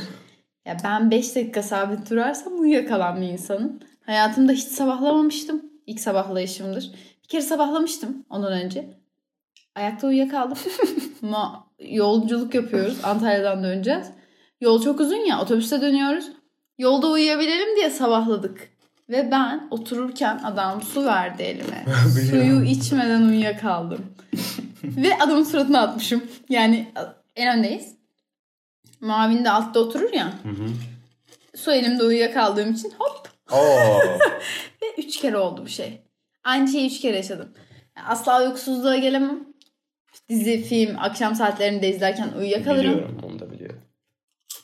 Ya 0.66 0.78
ben 0.84 1.12
5 1.12 1.36
dakika 1.36 1.64
sabit 1.64 2.10
durarsam 2.10 2.60
uyuyakalan 2.60 3.22
bir 3.22 3.28
insanım. 3.28 3.80
Hayatımda 4.06 4.52
hiç 4.52 4.64
sabahlamamıştım. 4.64 5.66
İlk 5.86 6.00
sabahlayışımdır. 6.00 6.92
Bir 7.24 7.28
kere 7.28 7.42
sabahlamıştım 7.42 8.26
ondan 8.30 8.54
önce. 8.54 8.90
Ayakta 9.76 10.08
uyuyakaldım. 10.08 10.58
Ama 11.24 11.68
yolculuk 11.80 12.56
yapıyoruz. 12.56 12.98
Antalya'dan 13.04 13.64
döneceğiz. 13.64 14.08
Yol 14.62 14.82
çok 14.84 15.00
uzun 15.00 15.26
ya. 15.26 15.42
Otobüste 15.42 15.82
dönüyoruz. 15.82 16.26
Yolda 16.78 17.08
uyuyabilelim 17.08 17.76
diye 17.76 17.90
sabahladık. 17.90 18.70
Ve 19.10 19.32
ben 19.32 19.68
otururken 19.72 20.40
adam 20.44 20.82
su 20.82 21.06
verdi 21.06 21.44
elime. 21.44 21.86
Suyu 22.30 22.64
içmeden 22.64 23.22
uyuyakaldım. 23.22 24.06
Ve 24.84 25.18
adamın 25.20 25.44
suratına 25.44 25.82
atmışım. 25.82 26.24
Yani 26.50 26.88
en 27.36 27.58
öndeyiz. 27.58 27.99
Mavin 29.02 29.46
de 29.46 29.50
altta 29.50 29.80
oturur 29.80 30.14
ya. 30.14 30.26
Hı 30.44 30.50
hı. 30.50 30.68
Su 31.56 31.72
elimde 31.72 32.04
uyuyakaldığım 32.04 32.72
için 32.74 32.94
hop. 33.00 33.30
Oo. 33.52 34.00
Ve 34.82 34.86
üç 34.98 35.18
kere 35.18 35.38
oldu 35.38 35.62
bu 35.64 35.70
şey. 35.70 36.02
Aynı 36.44 36.68
şeyi 36.68 36.88
üç 36.88 37.02
kere 37.02 37.16
yaşadım. 37.18 37.50
Asla 38.08 38.44
uykusuzluğa 38.48 38.96
gelemem. 38.96 39.40
Dizi, 40.30 40.62
film, 40.64 40.96
akşam 41.00 41.36
saatlerinde 41.36 41.90
izlerken 41.90 42.30
uyuyakalırım. 42.40 42.84
biliyorum 42.84 43.18
onu 43.24 43.40
da 43.40 43.52
biliyorum. 43.52 43.80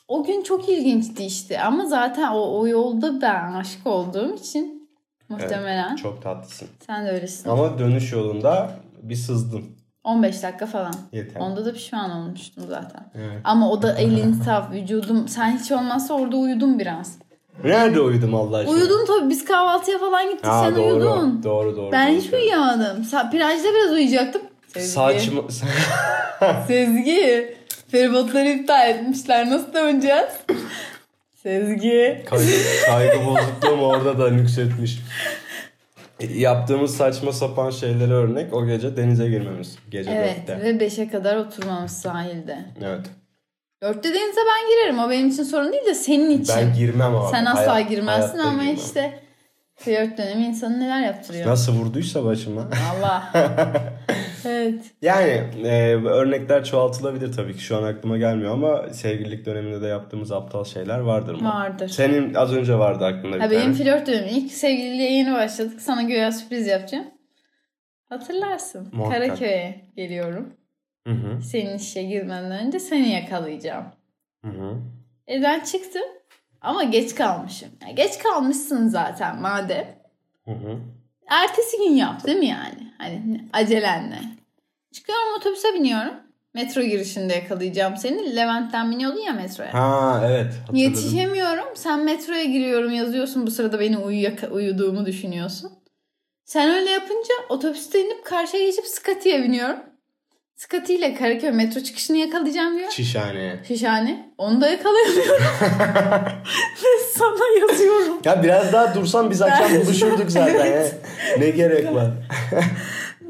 O 0.08 0.24
gün 0.24 0.42
çok 0.42 0.68
ilginçti 0.68 1.24
işte 1.24 1.60
ama 1.62 1.86
zaten 1.86 2.30
o, 2.32 2.58
o 2.60 2.66
yolda 2.66 3.20
ben 3.20 3.52
aşık 3.52 3.86
olduğum 3.86 4.34
için 4.34 4.90
muhtemelen 5.28 5.96
Çok 5.96 6.22
tatlısın. 6.22 6.68
sen 6.86 7.06
de 7.06 7.10
öylesin. 7.10 7.48
Ama 7.48 7.78
dönüş 7.78 8.12
yolunda 8.12 8.70
bir 9.02 9.14
sızdın. 9.16 9.64
15 10.06 10.42
dakika 10.42 10.66
falan. 10.66 10.94
Yeter. 11.12 11.40
Onda 11.40 11.64
da 11.64 11.72
pişman 11.72 12.10
olmuştum 12.10 12.64
zaten. 12.68 13.10
Evet. 13.14 13.40
Ama 13.44 13.70
o 13.70 13.82
da 13.82 13.94
elin 13.94 14.32
saf 14.44 14.72
vücudum. 14.72 15.28
Sen 15.28 15.58
hiç 15.58 15.72
olmazsa 15.72 16.14
orada 16.14 16.36
uyudun 16.36 16.78
biraz. 16.78 17.18
Nerede 17.64 18.00
uyudum 18.00 18.34
Allah 18.34 18.56
aşkına? 18.56 18.74
Uyudun 18.74 19.06
tabii 19.06 19.30
biz 19.30 19.44
kahvaltıya 19.44 19.98
falan 19.98 20.30
gittik 20.30 20.46
Ha, 20.46 20.62
sen 20.64 20.76
doğru. 20.76 20.84
uyudun. 20.94 21.40
Doğru 21.44 21.76
doğru. 21.76 21.92
Ben 21.92 22.12
doğru. 22.12 22.20
hiç 22.20 22.32
uyuyamadım. 22.32 23.02
Sa- 23.02 23.30
plajda 23.30 23.68
biraz 23.74 23.92
uyuyacaktım. 23.92 24.42
Sezgi. 24.74 24.90
Saçma. 24.92 25.42
Sezgi. 26.66 27.56
Feribotları 27.88 28.48
iptal 28.48 28.88
etmişler. 28.90 29.50
Nasıl 29.50 29.72
döneceğiz? 29.74 30.28
Sezgi. 31.42 32.22
kaygı, 32.30 32.52
kaygı 32.86 33.26
bozukluğum 33.26 33.80
orada 33.84 34.18
da 34.18 34.30
nüksetmiş. 34.30 34.98
Yaptığımız 36.20 36.96
saçma 36.96 37.32
sapan 37.32 37.70
şeylere 37.70 38.12
örnek 38.12 38.52
o 38.54 38.66
gece 38.66 38.96
denize 38.96 39.28
girmemiz. 39.28 39.78
Gece 39.90 40.10
Evet 40.10 40.48
dörtte. 40.48 40.62
ve 40.64 40.70
5'e 40.86 41.08
kadar 41.08 41.36
oturmamız 41.36 41.90
sahilde. 41.92 42.64
Evet. 42.84 43.06
Dörtte 43.82 44.08
denize 44.08 44.40
ben 44.40 44.68
girerim. 44.70 44.98
O 44.98 45.10
benim 45.10 45.28
için 45.28 45.42
sorun 45.42 45.72
değil 45.72 45.86
de 45.86 45.94
senin 45.94 46.30
için. 46.42 46.54
Ben 46.56 46.74
girmem 46.74 47.16
abi. 47.16 47.30
Sen 47.30 47.44
asla 47.44 47.74
Hayat- 47.74 47.88
girmezsin 47.90 48.38
ama 48.38 48.62
girmem. 48.62 48.74
işte 48.76 49.20
flört 49.76 50.18
dönemi 50.18 50.44
insanı 50.46 50.80
neler 50.80 51.00
yaptırıyor. 51.00 51.46
Nasıl 51.46 51.72
vurduysa 51.72 52.24
başıma. 52.24 52.68
Allah. 52.96 53.32
evet. 54.46 54.84
Yani 55.02 55.30
e, 55.64 55.94
örnekler 55.94 56.64
çoğaltılabilir 56.64 57.32
tabii 57.32 57.52
ki 57.56 57.62
şu 57.62 57.76
an 57.76 57.82
aklıma 57.82 58.18
gelmiyor 58.18 58.52
ama 58.52 58.88
sevgililik 58.88 59.46
döneminde 59.46 59.82
de 59.82 59.86
yaptığımız 59.86 60.32
aptal 60.32 60.64
şeyler 60.64 60.98
vardır 60.98 61.34
mı? 61.40 61.48
Vardır. 61.48 61.88
Senin 61.88 62.34
az 62.34 62.56
önce 62.56 62.78
vardı 62.78 63.04
aklında 63.04 63.36
bir 63.36 63.40
Ha, 63.40 63.50
benim 63.50 63.62
tane. 63.62 63.74
flört 63.74 64.06
dönemi. 64.06 64.30
İlk 64.30 64.52
sevgililiğe 64.52 65.12
yeni 65.12 65.34
başladık. 65.34 65.80
Sana 65.80 66.02
göğe 66.02 66.32
sürpriz 66.32 66.66
yapacağım. 66.66 67.06
Hatırlarsın. 68.08 68.88
Muhakkak. 68.92 69.18
Karaköy'e 69.22 69.80
geliyorum. 69.96 70.52
Hı 71.06 71.12
hı. 71.12 71.42
Senin 71.42 71.76
işe 71.78 72.02
girmeden 72.02 72.66
önce 72.66 72.78
seni 72.78 73.08
yakalayacağım. 73.10 73.84
Hı 74.44 74.50
hı. 74.50 74.74
Evden 75.26 75.60
çıktım. 75.60 76.02
Ama 76.60 76.84
geç 76.84 77.14
kalmışım. 77.14 77.68
Ya 77.86 77.92
geç 77.92 78.18
kalmışsın 78.18 78.88
zaten 78.88 79.40
madem. 79.40 79.86
Hı 80.44 80.50
hı. 80.50 80.78
Ertesi 81.28 81.76
gün 81.78 81.94
yap 81.94 82.26
değil 82.26 82.38
mi 82.38 82.46
yani? 82.46 82.85
Hani 82.98 83.44
acelenle. 83.52 84.18
Çıkıyorum 84.92 85.34
otobüse 85.38 85.74
biniyorum. 85.74 86.14
Metro 86.54 86.82
girişinde 86.82 87.34
yakalayacağım 87.34 87.96
seni. 87.96 88.36
Levent'ten 88.36 88.90
biniyordun 88.90 89.20
ya 89.20 89.32
metroya. 89.32 89.74
Ha 89.74 90.22
evet. 90.26 90.44
hatırladım. 90.52 90.74
Yetişemiyorum. 90.74 91.64
Sen 91.76 92.04
metroya 92.04 92.44
giriyorum 92.44 92.92
yazıyorsun. 92.92 93.46
Bu 93.46 93.50
sırada 93.50 93.80
beni 93.80 93.96
uyuya- 93.98 94.50
uyuduğumu 94.50 95.06
düşünüyorsun. 95.06 95.72
Sen 96.44 96.70
öyle 96.74 96.90
yapınca 96.90 97.34
otobüste 97.48 98.00
inip 98.04 98.24
karşıya 98.24 98.64
geçip 98.66 98.86
Skati'ye 98.86 99.42
biniyorum. 99.42 99.76
Skati 100.56 100.94
ile 100.94 101.14
Karaköy 101.14 101.50
metro 101.50 101.80
çıkışını 101.80 102.16
yakalayacağım 102.16 102.78
diyor. 102.78 102.90
Şişhaneye. 102.90 103.60
Şişhane. 103.68 104.32
Onu 104.38 104.60
da 104.60 104.68
yakalayamıyorum. 104.68 105.44
Ve 106.84 107.04
sana 107.14 107.60
yazıyorum. 107.70 108.18
Ya 108.24 108.42
biraz 108.42 108.72
daha 108.72 108.94
dursan 108.94 109.30
biz 109.30 109.42
akşam 109.42 109.80
buluşurduk 109.80 110.30
zaten. 110.30 110.54
Evet. 110.66 110.94
Ne 111.38 111.50
gerek 111.50 111.94
var? 111.94 112.10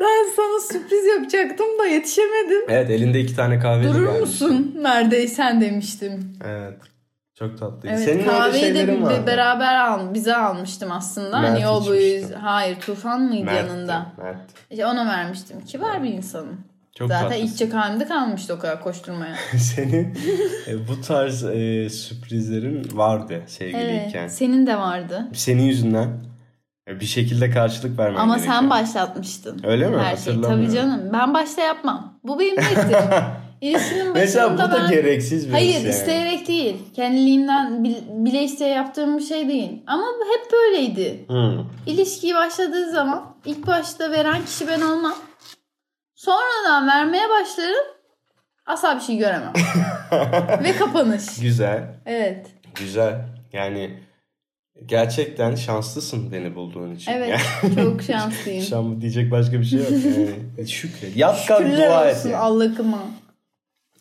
Ben 0.01 0.27
sana 0.37 0.61
sürpriz 0.73 1.07
yapacaktım 1.07 1.67
da 1.79 1.87
yetişemedim. 1.87 2.63
Evet 2.69 2.91
elinde 2.91 3.21
iki 3.21 3.37
tane 3.37 3.59
kahve 3.59 3.85
Durur 3.85 4.05
gelmiş. 4.07 4.21
musun? 4.21 4.75
Neredeysen 4.83 5.61
demiştim. 5.61 6.33
Evet. 6.47 6.75
Çok 7.39 7.59
tatlı. 7.59 7.89
Evet 7.89 7.99
Senin 8.01 8.25
kahveyi 8.25 8.75
de 8.75 8.89
bir- 8.89 9.03
vardı. 9.03 9.23
beraber 9.27 9.75
al, 9.75 10.15
bize 10.15 10.37
almıştım 10.37 10.93
aslında. 10.93 11.41
Mert 11.41 11.51
hani 11.53 11.63
yol 11.63 11.87
boyu 11.87 12.01
içmişti. 12.01 12.35
hayır 12.37 12.81
Tufan 12.81 13.21
mıydı 13.23 13.45
Mert'ti, 13.45 13.71
yanında? 13.73 14.07
Mert. 14.23 14.37
İşte 14.71 14.87
ona 14.87 15.07
vermiştim. 15.07 15.57
Kibar 15.67 16.03
bir 16.03 16.09
insanım. 16.09 16.61
Çok 16.99 17.09
Zaten 17.09 17.29
tatlısın. 17.29 17.47
içecek 17.47 17.75
halimde 17.75 18.07
kalmıştı 18.07 18.55
o 18.55 18.59
kadar 18.59 18.83
koşturmaya. 18.83 19.35
Senin 19.59 20.19
e, 20.69 20.89
bu 20.89 21.01
tarz 21.01 21.45
e, 21.45 21.89
sürprizlerin 21.91 22.89
vardı 22.93 23.43
sevgiliyken. 23.47 24.21
evet. 24.21 24.33
Senin 24.33 24.67
de 24.67 24.77
vardı. 24.79 25.29
Senin 25.35 25.63
yüzünden 25.63 26.09
e, 26.89 27.01
bir 27.01 27.07
şekilde 27.07 27.51
karşılık 27.51 27.99
vermen 27.99 28.21
Ama 28.21 28.35
gerekiyor. 28.35 28.55
sen 28.59 28.71
başlatmıştın. 28.71 29.61
Öyle 29.65 29.89
mi? 29.89 29.97
Her 29.99 30.17
şeyi. 30.17 30.41
Tabii 30.43 30.71
canım. 30.71 31.01
Ben 31.13 31.35
başta 31.35 31.63
yapmam. 31.63 32.19
Bu 32.25 32.39
benim 32.39 32.57
nedir? 32.57 32.97
İlişkinin 33.61 34.13
Mesela 34.13 34.55
bu 34.55 34.59
da 34.59 34.73
ben... 34.83 34.91
gereksiz 34.91 35.47
bir 35.49 35.53
Hayır 35.53 35.69
his 35.75 35.77
yani. 35.85 35.89
isteyerek 35.91 36.49
değil. 36.49 36.77
Kendiliğimden 36.97 37.85
bil- 37.85 38.25
bile 38.25 38.43
isteye 38.43 38.71
yaptığım 38.75 39.19
bir 39.19 39.23
şey 39.23 39.49
değil. 39.49 39.83
Ama 39.87 40.03
hep 40.03 40.53
böyleydi. 40.53 41.25
Hı. 41.29 41.59
İlişkiyi 41.87 42.35
başladığı 42.35 42.91
zaman 42.91 43.35
ilk 43.47 43.67
başta 43.67 44.11
veren 44.11 44.45
kişi 44.47 44.69
ben 44.69 44.81
olmam. 44.81 45.15
Sonradan 46.17 46.87
vermeye 46.89 47.29
başlarım. 47.31 47.87
Asla 48.67 48.97
bir 48.97 49.01
şey 49.01 49.17
göremem. 49.17 49.53
Ve 50.65 50.77
kapanış. 50.77 51.41
Güzel. 51.41 51.95
Evet. 52.07 52.47
Güzel. 52.75 53.25
Yani 53.53 54.01
gerçekten 54.87 55.55
şanslısın 55.55 56.33
beni 56.33 56.55
bulduğun 56.55 56.95
için. 56.95 57.13
Evet. 57.13 57.41
Yani, 57.63 57.75
Çok 57.75 58.03
şanslıyım. 58.07 58.63
şu 58.65 58.79
an 58.79 59.01
diyecek 59.01 59.31
başka 59.31 59.61
bir 59.61 59.65
şey 59.65 59.79
yok. 59.79 59.91
Yani, 59.91 60.69
şükret. 60.69 61.21
Kalk 61.21 61.37
Şükürler 61.39 61.91
dua 61.91 62.11
et. 62.11 62.25
yani. 62.25 62.37
Allah'ıma. 62.37 63.03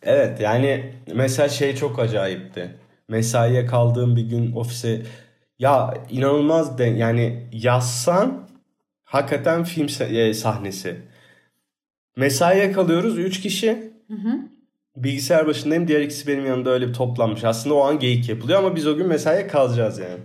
Evet 0.04 0.40
yani 0.40 0.94
mesela 1.14 1.50
şey 1.50 1.76
çok 1.76 2.00
acayipti. 2.00 2.76
Mesaiye 3.10 3.66
kaldığım 3.66 4.16
bir 4.16 4.22
gün 4.30 4.56
ofise 4.56 5.02
ya 5.60 5.94
inanılmaz 6.10 6.78
de 6.78 6.84
yani 6.84 7.50
yazsan 7.52 8.48
hakikaten 9.04 9.64
film 9.64 9.88
e, 10.16 10.34
sahnesi. 10.34 11.02
Mesaiye 12.16 12.72
kalıyoruz 12.72 13.18
3 13.18 13.42
kişi. 13.42 13.94
Bilgisayar 14.96 15.48
başındayım. 15.48 15.88
Diğer 15.88 16.02
ikisi 16.02 16.28
benim 16.28 16.46
yanımda 16.46 16.70
öyle 16.70 16.88
bir 16.88 16.94
toplanmış. 16.94 17.44
Aslında 17.44 17.76
o 17.76 17.82
an 17.82 18.00
geyik 18.00 18.30
yapılıyor 18.30 18.60
ama 18.60 18.76
biz 18.76 18.88
o 18.88 18.96
gün 18.98 19.08
mesaiye 19.08 19.48
kalacağız 19.48 20.00
yani. 20.00 20.20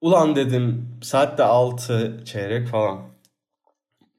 Ulan 0.00 0.36
dedim 0.36 0.88
saat 1.02 1.38
de 1.38 1.42
6 1.44 2.22
çeyrek 2.24 2.68
falan. 2.68 3.02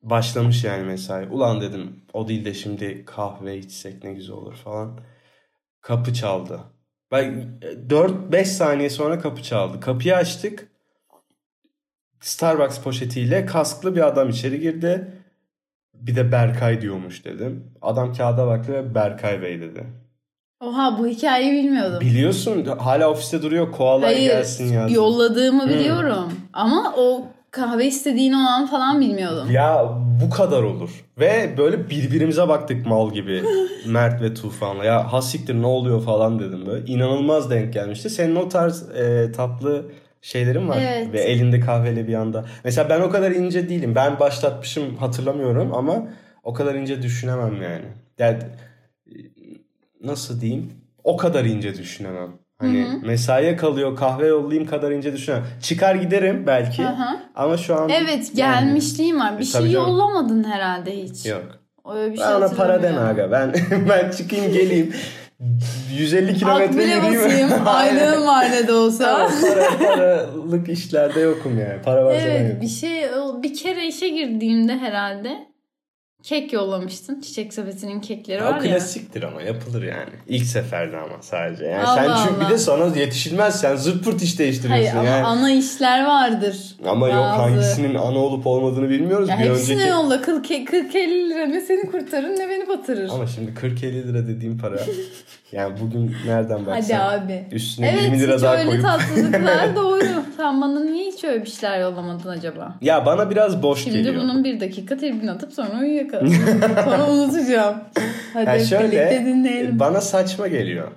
Başlamış 0.04 0.63
yani 0.63 0.84
mesai. 0.84 1.28
Ulan 1.28 1.62
dedim 1.62 1.96
o 2.13 2.28
değil 2.28 2.46
de 2.46 2.54
şimdi 2.54 3.06
kahve 3.06 3.58
içsek 3.58 4.04
ne 4.04 4.13
güzel 4.13 4.36
olur 4.36 4.56
falan. 4.56 5.00
Kapı 5.82 6.13
çaldı. 6.13 6.60
Ben 7.12 7.60
4-5 7.89 8.46
saniye 8.46 8.89
sonra 8.89 9.20
kapı 9.20 9.43
çaldı. 9.43 9.80
Kapıyı 9.80 10.15
açtık. 10.15 10.67
Starbucks 12.20 12.80
poşetiyle 12.80 13.46
kasklı 13.46 13.96
bir 13.96 14.08
adam 14.08 14.30
içeri 14.30 14.60
girdi. 14.60 15.16
Bir 16.02 16.16
de 16.16 16.32
Berkay 16.32 16.82
diyormuş 16.82 17.26
dedim. 17.26 17.64
Adam 17.82 18.14
kağıda 18.14 18.48
baktı 18.48 18.74
ve 18.74 18.96
Berkay 18.96 19.42
Bey 19.42 19.62
dedi. 19.62 19.84
Oha 20.64 20.98
bu 21.00 21.08
hikayeyi 21.08 21.64
bilmiyordum. 21.64 22.00
Biliyorsun 22.02 22.66
hala 22.66 23.10
ofiste 23.10 23.42
duruyor 23.42 23.72
koala 23.72 24.06
Hayır 24.06 24.32
gelsin 24.32 24.74
yazdı. 24.74 24.94
yolladığımı 24.96 25.70
biliyorum. 25.70 26.34
Ama 26.54 26.94
o 26.98 27.26
kahve 27.52 27.86
istediğini 27.86 28.36
o 28.36 28.40
an 28.40 28.66
falan 28.68 29.02
bilmiyordum. 29.02 29.52
Ya 29.52 29.90
bu 30.24 30.30
kadar 30.30 30.64
olur. 30.64 31.06
Ve 31.20 31.54
böyle 31.58 31.90
birbirimize 31.90 32.48
baktık 32.48 32.86
mal 32.86 33.14
gibi. 33.14 33.44
Mert 33.86 34.22
ve 34.22 34.34
Tufan'la. 34.34 34.86
Ya 34.86 35.14
hasiktir 35.14 35.62
ne 35.62 35.66
oluyor 35.68 36.02
falan 36.02 36.40
dedim 36.40 36.66
böyle. 36.66 36.86
İnanılmaz 36.86 37.50
denk 37.50 37.74
gelmişti. 37.74 38.10
Senin 38.10 38.36
o 38.36 38.50
tarz 38.50 38.90
e, 38.90 39.32
tatlı 39.32 39.86
şeylerin 40.21 40.67
var. 40.69 40.77
Evet. 40.82 41.13
Ve 41.13 41.19
elinde 41.21 41.60
kahveyle 41.60 42.08
bir 42.08 42.13
anda. 42.13 42.45
Mesela 42.63 42.89
ben 42.89 43.01
o 43.01 43.10
kadar 43.10 43.32
ince 43.32 43.69
değilim. 43.69 43.95
Ben 43.95 44.19
başlatmışım 44.19 44.95
hatırlamıyorum 44.95 45.73
ama 45.73 46.08
o 46.43 46.53
kadar 46.53 46.75
ince 46.75 47.01
düşünemem 47.01 47.62
yani. 47.62 47.86
Yani 48.19 48.38
e, 49.08 49.15
nasıl 50.03 50.41
diyeyim? 50.41 50.71
O 51.03 51.17
kadar 51.17 51.45
ince 51.45 51.77
düşünemem. 51.77 52.30
Hani 52.60 52.88
mesaiye 53.06 53.56
kalıyor 53.56 53.95
kahve 53.95 54.27
yollayayım 54.27 54.69
kadar 54.69 54.91
ince 54.91 55.13
düşünemem. 55.13 55.45
Çıkar 55.62 55.95
giderim 55.95 56.47
belki. 56.47 56.84
Hı 56.84 56.88
hı. 56.88 57.17
Ama 57.36 57.58
şu 57.58 57.75
an 57.75 57.89
Evet 57.89 58.32
yani- 58.36 58.65
gelmişliğim 58.65 59.19
var. 59.19 59.36
Bir 59.38 59.43
E, 59.43 59.45
şey 59.45 59.62
canım. 59.62 59.73
yollamadın 59.73 60.43
herhalde 60.43 61.03
hiç. 61.03 61.25
Yok. 61.25 61.43
Öyle 61.95 62.13
bir 62.13 62.17
şey 62.17 62.25
Ben 62.27 62.36
ona 62.36 62.47
para 62.49 62.84
deme 62.84 62.99
aga. 62.99 63.32
Ben 63.32 63.53
ben 63.89 64.12
çıkayım 64.12 64.53
geleyim. 64.53 64.93
150 65.39 66.38
kilometre 66.38 66.84
yürüyeyim. 66.84 67.50
Aylığım 67.65 68.28
var 68.28 68.52
ne 68.52 68.67
de 68.67 68.73
olsa. 68.73 69.30
Para, 69.41 69.78
paralık 69.78 70.69
işlerde 70.69 71.19
yokum 71.19 71.60
yani. 71.60 71.82
Para 71.82 72.10
ben 72.10 72.19
evet 72.19 72.62
bir 72.62 72.67
şey 72.67 73.04
bir 73.43 73.54
kere 73.54 73.88
işe 73.88 74.10
girdiğimde 74.10 74.78
herhalde 74.78 75.47
kek 76.23 76.53
yollamıştın. 76.53 77.21
Çiçek 77.21 77.53
sepetinin 77.53 78.01
kekleri 78.01 78.43
O 78.43 78.45
var 78.45 78.62
ya. 78.62 78.71
klasiktir 78.71 79.23
ama 79.23 79.41
yapılır 79.41 79.84
yani. 79.84 80.10
İlk 80.27 80.43
seferde 80.45 80.97
ama 80.97 81.21
sadece. 81.21 81.65
Yani 81.65 81.84
Allah 81.84 81.95
sen 81.95 82.27
çünkü 82.27 82.39
Allah. 82.41 82.49
bir 82.49 82.53
de 82.53 82.58
sana 82.58 82.97
yetişilmez. 82.97 83.62
Sen 83.62 83.75
zırt 83.75 84.03
pırt 84.03 84.21
iş 84.21 84.39
değiştiriyorsun 84.39 84.86
Hayır 84.86 84.95
ama 85.08 85.10
yani. 85.17 85.25
ana 85.25 85.51
işler 85.51 86.06
vardır. 86.06 86.75
Ama 86.88 87.08
yok 87.10 87.17
Bazı. 87.25 87.41
hangisinin 87.41 87.95
ana 87.95 88.17
olup 88.19 88.47
olmadığını 88.47 88.89
bilmiyoruz. 88.89 89.30
Ya 89.30 89.39
bir 89.39 89.43
hepsine 89.49 89.75
önceki... 89.75 89.89
yolla 89.89 90.21
40 90.21 90.47
40 90.67 90.95
50 90.95 91.30
lira 91.30 91.45
ne 91.45 91.62
seni 91.62 91.91
kurtarır 91.91 92.30
ne 92.30 92.49
beni 92.49 92.67
batırır. 92.67 93.10
Ama 93.10 93.27
şimdi 93.27 93.51
40-50 93.51 94.08
lira 94.08 94.27
dediğim 94.27 94.58
para 94.58 94.77
Yani 95.52 95.76
bugün 95.82 96.16
nereden 96.26 96.66
baksan. 96.66 96.98
Hadi 96.98 96.98
abi. 97.24 97.46
Üstüne 97.52 97.90
Evet 97.90 98.02
20 98.04 98.20
lira 98.20 98.42
daha 98.42 98.58
öyle 98.58 98.66
koyup. 98.70 98.82
tatsızlıklar 98.84 99.76
doğru. 99.76 100.04
Sen 100.38 100.62
bana 100.62 100.80
niye 100.80 101.12
hiç 101.12 101.24
öyle 101.24 101.42
bir 101.46 101.50
şeyler 101.50 101.80
yollamadın 101.80 102.30
acaba? 102.30 102.76
Ya 102.82 103.06
bana 103.06 103.30
biraz 103.30 103.64
boş 103.64 103.84
Şimdi 103.84 103.98
geliyor. 103.98 104.16
bunun 104.24 104.44
bir 104.44 104.60
dakika 104.60 104.98
tribün 104.98 105.28
atıp 105.28 105.54
sonra 105.54 105.80
uyuyakalım. 105.80 106.34
sonra 106.86 107.10
unutacağım. 107.12 107.78
Hadi 108.34 108.46
Ya 108.46 108.54
hep 108.60 108.66
şöyle 108.66 108.84
birlikte 108.92 109.26
dinleyelim. 109.26 109.80
bana 109.80 110.02
saçma 110.02 110.48
geliyor. 110.48 110.92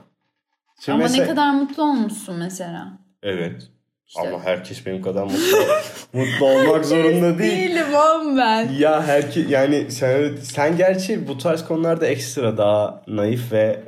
Şimdi 0.81 0.95
Ama 0.95 1.03
mesela- 1.03 1.23
ne 1.25 1.31
kadar 1.31 1.51
mutlu 1.51 1.83
olmuşsun 1.83 2.35
mesela. 2.39 2.89
Evet. 3.23 3.63
İşte- 4.07 4.21
Ama 4.29 4.45
herkes 4.45 4.87
benim 4.87 5.03
kadar 5.03 5.23
mutlu, 5.23 5.59
mutlu 6.13 6.47
olmak 6.47 6.85
zorunda 6.85 7.39
değil. 7.39 7.69
Değilim 7.69 7.87
oğlum 7.95 8.37
ben. 8.37 8.69
Ya 8.79 9.03
herki 9.07 9.47
yani 9.49 9.91
sen 9.91 10.37
sen 10.43 10.77
gerçi 10.77 11.29
bu 11.29 11.39
tarz 11.39 11.65
konularda 11.65 12.07
ekstra 12.07 12.59
daha 12.59 13.03
naif 13.09 13.53
ve 13.53 13.81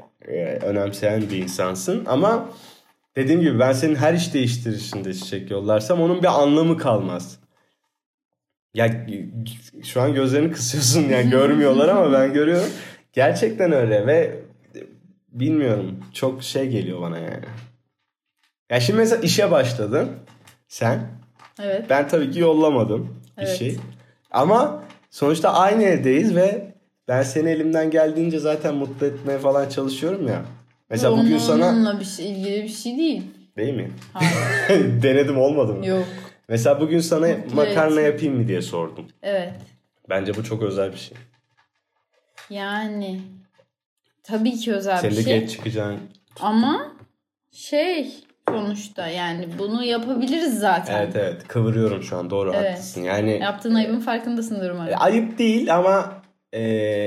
önemseyen 0.63 1.21
bir 1.21 1.37
insansın 1.37 2.05
ama 2.07 2.49
dediğim 3.17 3.41
gibi 3.41 3.59
ben 3.59 3.73
senin 3.73 3.95
her 3.95 4.15
iş 4.15 4.35
değiştirişinde 4.35 5.15
çiçek 5.15 5.51
yollarsam 5.51 6.01
onun 6.01 6.23
bir 6.23 6.43
anlamı 6.43 6.79
kalmaz. 6.79 7.39
Ya 8.75 9.07
şu 9.85 10.01
an 10.01 10.15
gözlerini 10.15 10.53
kısıyorsun 10.53 11.09
yani 11.09 11.31
görmüyorlar 11.31 11.89
ama 11.89 12.13
ben 12.13 12.33
görüyorum. 12.33 12.71
Gerçekten 13.13 13.73
öyle 13.73 14.07
ve 14.07 14.41
bilmiyorum 15.29 16.05
çok 16.13 16.43
şey 16.43 16.69
geliyor 16.69 17.01
bana 17.01 17.19
yani. 17.19 17.45
Ya 18.71 18.81
şimdi 18.81 18.99
mesela 18.99 19.23
işe 19.23 19.51
başladın 19.51 20.11
sen. 20.69 21.01
Evet. 21.63 21.87
Ben 21.91 22.09
tabii 22.09 22.31
ki 22.31 22.41
yollamadım 22.41 23.19
bir 23.39 23.43
Evet. 23.43 23.59
şey. 23.59 23.77
Ama 24.31 24.85
sonuçta 25.11 25.53
aynı 25.53 25.83
evdeyiz 25.83 26.37
ve 26.37 26.72
ben 27.13 27.23
seni 27.23 27.49
elimden 27.51 27.91
geldiğince 27.91 28.39
zaten 28.39 28.75
mutlu 28.75 29.07
etmeye 29.07 29.39
falan 29.39 29.69
çalışıyorum 29.69 30.29
ya. 30.29 30.43
Mesela 30.91 31.19
bugün 31.19 31.39
sana 31.39 31.69
Onunla 31.69 32.01
bir 32.01 32.05
şey, 32.05 32.31
ilgili 32.31 32.63
bir 32.63 32.69
şey 32.69 32.99
değil. 32.99 33.23
değil 33.57 33.75
mi? 33.75 33.91
Hayır. 34.13 34.33
Denedim 35.03 35.39
olmadı 35.39 35.75
mı? 35.75 35.87
Yok. 35.87 36.05
Mesela 36.49 36.81
bugün 36.81 36.99
sana 37.01 37.29
Mutlu 37.29 37.55
makarna 37.57 38.01
et. 38.01 38.07
yapayım 38.07 38.37
mı 38.37 38.49
diye 38.49 38.63
sordum. 38.63 39.07
Evet. 39.23 39.53
Bence 40.09 40.35
bu 40.35 40.45
çok 40.45 40.63
özel 40.63 40.93
bir 40.93 40.97
şey. 40.97 41.17
Yani 42.51 43.21
tabii 44.23 44.53
ki 44.53 44.73
özel 44.75 44.97
Senin 44.99 45.17
bir 45.17 45.23
şey. 45.23 45.41
geç 45.41 45.51
çıkacağın. 45.51 45.99
Ama 46.41 46.93
şey 47.51 48.11
sonuçta 48.49 49.07
yani 49.07 49.49
bunu 49.59 49.85
yapabiliriz 49.85 50.59
zaten. 50.59 51.01
Evet 51.03 51.17
evet 51.17 51.49
kıvırıyorum 51.49 52.03
şu 52.03 52.17
an 52.17 52.31
doğru 52.31 52.53
Evet. 52.55 52.71
haklısın. 52.71 53.03
Yani 53.03 53.39
Yaptığın 53.43 53.75
ayıbın 53.75 54.01
farkındasındır 54.01 54.71
e, 54.71 54.73
umarım. 54.73 54.95
ayıp 54.99 55.39
değil 55.39 55.75
ama 55.77 56.22
e, 56.53 56.63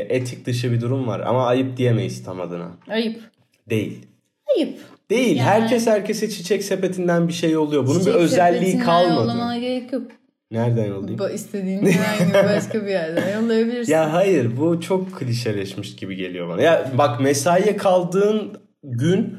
etik 0.10 0.46
dışı 0.46 0.72
bir 0.72 0.82
durum 0.82 1.08
var. 1.08 1.20
Ama 1.20 1.48
ayıp 1.48 1.78
diyemeyiz 1.78 2.24
tam 2.24 2.42
adına. 2.42 2.72
Ayıp. 2.90 3.20
Değil. 3.70 4.06
Ayıp. 4.58 4.78
Değil. 5.10 5.38
Yani- 5.38 5.50
Herkes 5.50 5.88
herkese 5.88 6.30
çiçek 6.30 6.64
sepetinden 6.64 7.28
bir 7.28 7.34
şey 7.34 7.58
oluyor. 7.58 7.88
Bunun 7.88 8.00
Çiçek 8.00 8.14
bir 8.14 8.20
özelliği 8.20 8.80
kalmadı. 8.80 9.14
Yollamana 9.14 9.58
gerek 9.58 9.94
yok. 9.94 10.04
Nereden 10.52 10.86
yollayayım? 10.86 11.20
Bu 11.20 11.30
istediğin 11.30 11.86
herhangi 11.86 12.34
başka 12.56 12.82
bir 12.86 12.90
yerden 12.92 13.42
yollayabilirsin. 13.42 13.94
Ya 13.94 14.14
hayır 14.14 14.58
bu 14.58 14.82
çok 14.82 15.16
klişeleşmiş 15.20 15.96
gibi 15.96 16.16
geliyor 16.16 16.50
bana. 16.50 16.62
Ya 16.62 16.92
bak 16.98 17.20
mesaiye 17.22 17.78
kaldığın 17.78 18.58
gün 18.84 19.38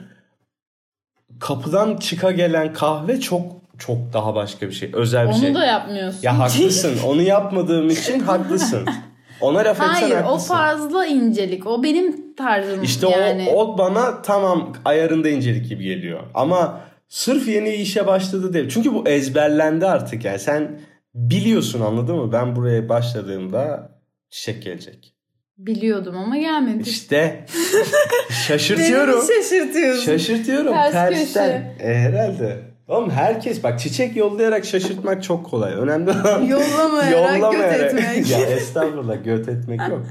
kapıdan 1.40 1.96
çıka 1.96 2.30
gelen 2.30 2.72
kahve 2.72 3.20
çok 3.20 3.42
çok 3.78 3.98
daha 4.12 4.34
başka 4.34 4.68
bir 4.68 4.72
şey. 4.72 4.90
Özel 4.92 5.28
bir 5.28 5.32
Onu 5.32 5.40
şey. 5.40 5.54
da 5.54 5.64
yapmıyorsun. 5.64 6.20
Ya 6.22 6.38
haklısın. 6.38 6.98
Onu 7.06 7.22
yapmadığım 7.22 7.88
için 7.90 8.20
haklısın. 8.20 8.86
Ona 9.40 9.58
laf 9.58 9.80
etsen 9.80 9.86
Hayır 9.86 10.16
o 10.30 10.38
fazla 10.38 11.06
incelik. 11.06 11.66
O 11.66 11.82
benim 11.82 12.34
tarzım 12.34 12.82
İşte 12.82 13.08
yani. 13.08 13.48
o, 13.54 13.64
o 13.64 13.78
bana 13.78 14.22
tamam 14.22 14.72
ayarında 14.84 15.28
incelik 15.28 15.68
gibi 15.68 15.84
geliyor. 15.84 16.20
Ama 16.34 16.80
sırf 17.08 17.48
yeni 17.48 17.74
işe 17.74 18.06
başladı 18.06 18.52
değil. 18.52 18.68
Çünkü 18.68 18.94
bu 18.94 19.08
ezberlendi 19.08 19.86
artık 19.86 20.24
yani. 20.24 20.38
Sen 20.38 20.80
biliyorsun 21.14 21.80
anladın 21.80 22.16
mı? 22.16 22.32
Ben 22.32 22.56
buraya 22.56 22.88
başladığımda 22.88 23.90
çiçek 24.30 24.62
gelecek. 24.62 25.12
Biliyordum 25.58 26.16
ama 26.16 26.36
gelmedi. 26.38 26.88
İşte 26.88 27.46
şaşırtıyorum. 28.46 29.20
Beni 29.28 29.42
şaşırtıyorsun. 29.42 30.04
Şaşırtıyorum 30.04 30.72
Ters 30.72 30.92
tersten. 30.92 31.74
E, 31.80 31.94
herhalde. 31.94 32.75
Oğlum 32.88 33.10
herkes 33.10 33.62
bak 33.62 33.80
çiçek 33.80 34.16
yollayarak 34.16 34.64
şaşırtmak 34.64 35.22
çok 35.22 35.46
kolay. 35.50 35.72
Önemli 35.74 36.10
olan 36.10 36.42
Yollamayarak 36.46 37.52
göt 37.52 37.80
etmek. 37.80 38.30
ya 38.30 38.38
estağfurullah 38.46 39.24
göt 39.24 39.48
etmek 39.48 39.80
yok. 39.88 40.06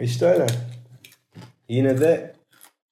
İşte 0.00 0.26
öyle. 0.26 0.46
Yine 1.68 2.00
de 2.00 2.34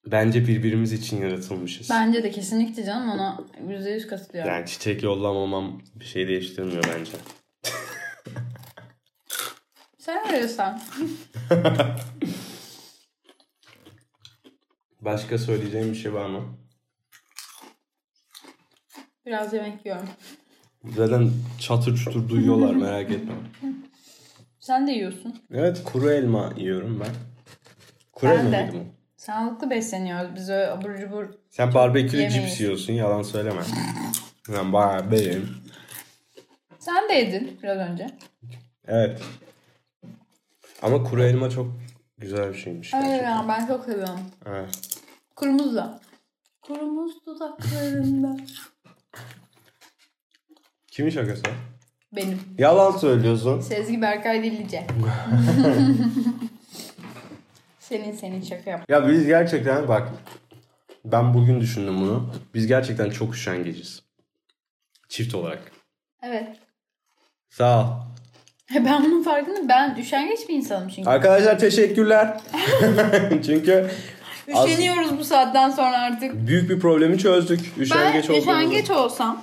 bence 0.07 0.47
birbirimiz 0.47 0.93
için 0.93 1.21
yaratılmışız. 1.21 1.89
Bence 1.89 2.23
de 2.23 2.31
kesinlikle 2.31 2.85
canım 2.85 3.09
ona 3.09 3.39
%100 3.67 4.07
katılıyorum. 4.07 4.51
Yani 4.51 4.65
çiçek 4.65 5.03
yollamamam 5.03 5.81
bir 5.95 6.05
şey 6.05 6.27
değiştirmiyor 6.27 6.83
bence. 6.97 7.11
Sen 9.97 10.23
arıyorsan. 10.29 10.81
Başka 15.01 15.37
söyleyeceğim 15.37 15.91
bir 15.91 15.97
şey 15.97 16.13
var 16.13 16.25
mı? 16.25 16.41
Biraz 19.25 19.53
yemek 19.53 19.85
yiyorum. 19.85 20.07
Zaten 20.95 21.31
çatır 21.59 21.97
çutur 21.97 22.29
duyuyorlar 22.29 22.75
merak 22.75 23.11
etme. 23.11 23.33
Sen 24.59 24.87
de 24.87 24.91
yiyorsun. 24.91 25.41
Evet 25.53 25.83
kuru 25.83 26.11
elma 26.11 26.53
yiyorum 26.57 26.99
ben. 26.99 27.11
Kuru 28.13 28.31
Ben 28.31 28.37
elma 28.39 28.51
de. 28.51 28.61
mıydı 28.63 28.75
bu? 28.77 28.83
Sağlıklı 29.17 29.69
besleniyoruz. 29.69 30.35
Biz 30.35 30.49
öyle 30.49 30.71
abur 30.71 30.97
cubur. 30.97 31.25
Sen 31.49 31.73
barbekülü 31.73 32.21
Yemeyiz. 32.21 32.49
cips 32.49 32.61
yiyorsun 32.61 32.93
yalan 32.93 33.21
söyleme. 33.23 33.61
Ben 34.49 34.73
bayağı 34.73 35.11
beğendim. 35.11 35.49
Sen 36.79 37.09
de 37.09 37.13
yedin 37.13 37.59
biraz 37.63 37.77
önce. 37.77 38.07
Evet. 38.87 39.21
Ama 40.81 41.03
kuru 41.03 41.23
elma 41.23 41.49
çok 41.49 41.67
güzel 42.17 42.49
bir 42.53 42.57
şeymiş. 42.57 42.93
Evet 42.93 43.03
gerçekten. 43.05 43.29
ya 43.31 43.45
ben 43.47 43.67
çok 43.67 43.85
seviyorum. 43.85 44.19
Evet. 44.45 44.79
Kurumuzla. 45.35 45.99
Kurumuz 46.61 47.25
dudaklarında. 47.25 48.37
Kimin 51.01 51.11
şakası? 51.11 51.43
Benim. 52.15 52.39
Yalan 52.57 52.91
söylüyorsun. 52.91 53.59
Sezgi 53.61 54.01
Berkay 54.01 54.43
Dillice. 54.43 54.81
senin 57.79 58.11
senin 58.11 58.41
şaka 58.41 58.69
yap. 58.69 58.85
Ya 58.89 59.07
biz 59.07 59.25
gerçekten 59.27 59.87
bak 59.87 60.09
ben 61.05 61.33
bugün 61.33 61.61
düşündüm 61.61 62.01
bunu. 62.01 62.29
Biz 62.53 62.67
gerçekten 62.67 63.09
çok 63.09 63.35
üşengeciz. 63.35 64.03
Çift 65.09 65.35
olarak. 65.35 65.71
Evet. 66.23 66.47
Sağ 67.49 67.79
ol. 67.81 67.85
Ben 68.75 69.03
bunun 69.05 69.23
farkında. 69.23 69.69
Ben 69.69 69.95
üşengeç 69.95 70.49
bir 70.49 70.53
insanım 70.53 70.89
çünkü. 70.89 71.09
Arkadaşlar 71.09 71.59
teşekkürler. 71.59 72.37
Çünkü 73.45 73.89
az- 74.53 74.69
Üşeniyoruz 74.69 75.17
bu 75.17 75.23
saatten 75.23 75.69
sonra 75.69 75.97
artık. 75.97 76.47
büyük 76.47 76.69
bir 76.69 76.79
problemi 76.79 77.17
çözdük. 77.19 77.59
Ben 77.77 77.81
Üşengeç 77.81 78.29
olduğumuzu. 78.29 78.49
üşengeç 78.51 78.89
olsam 78.89 79.41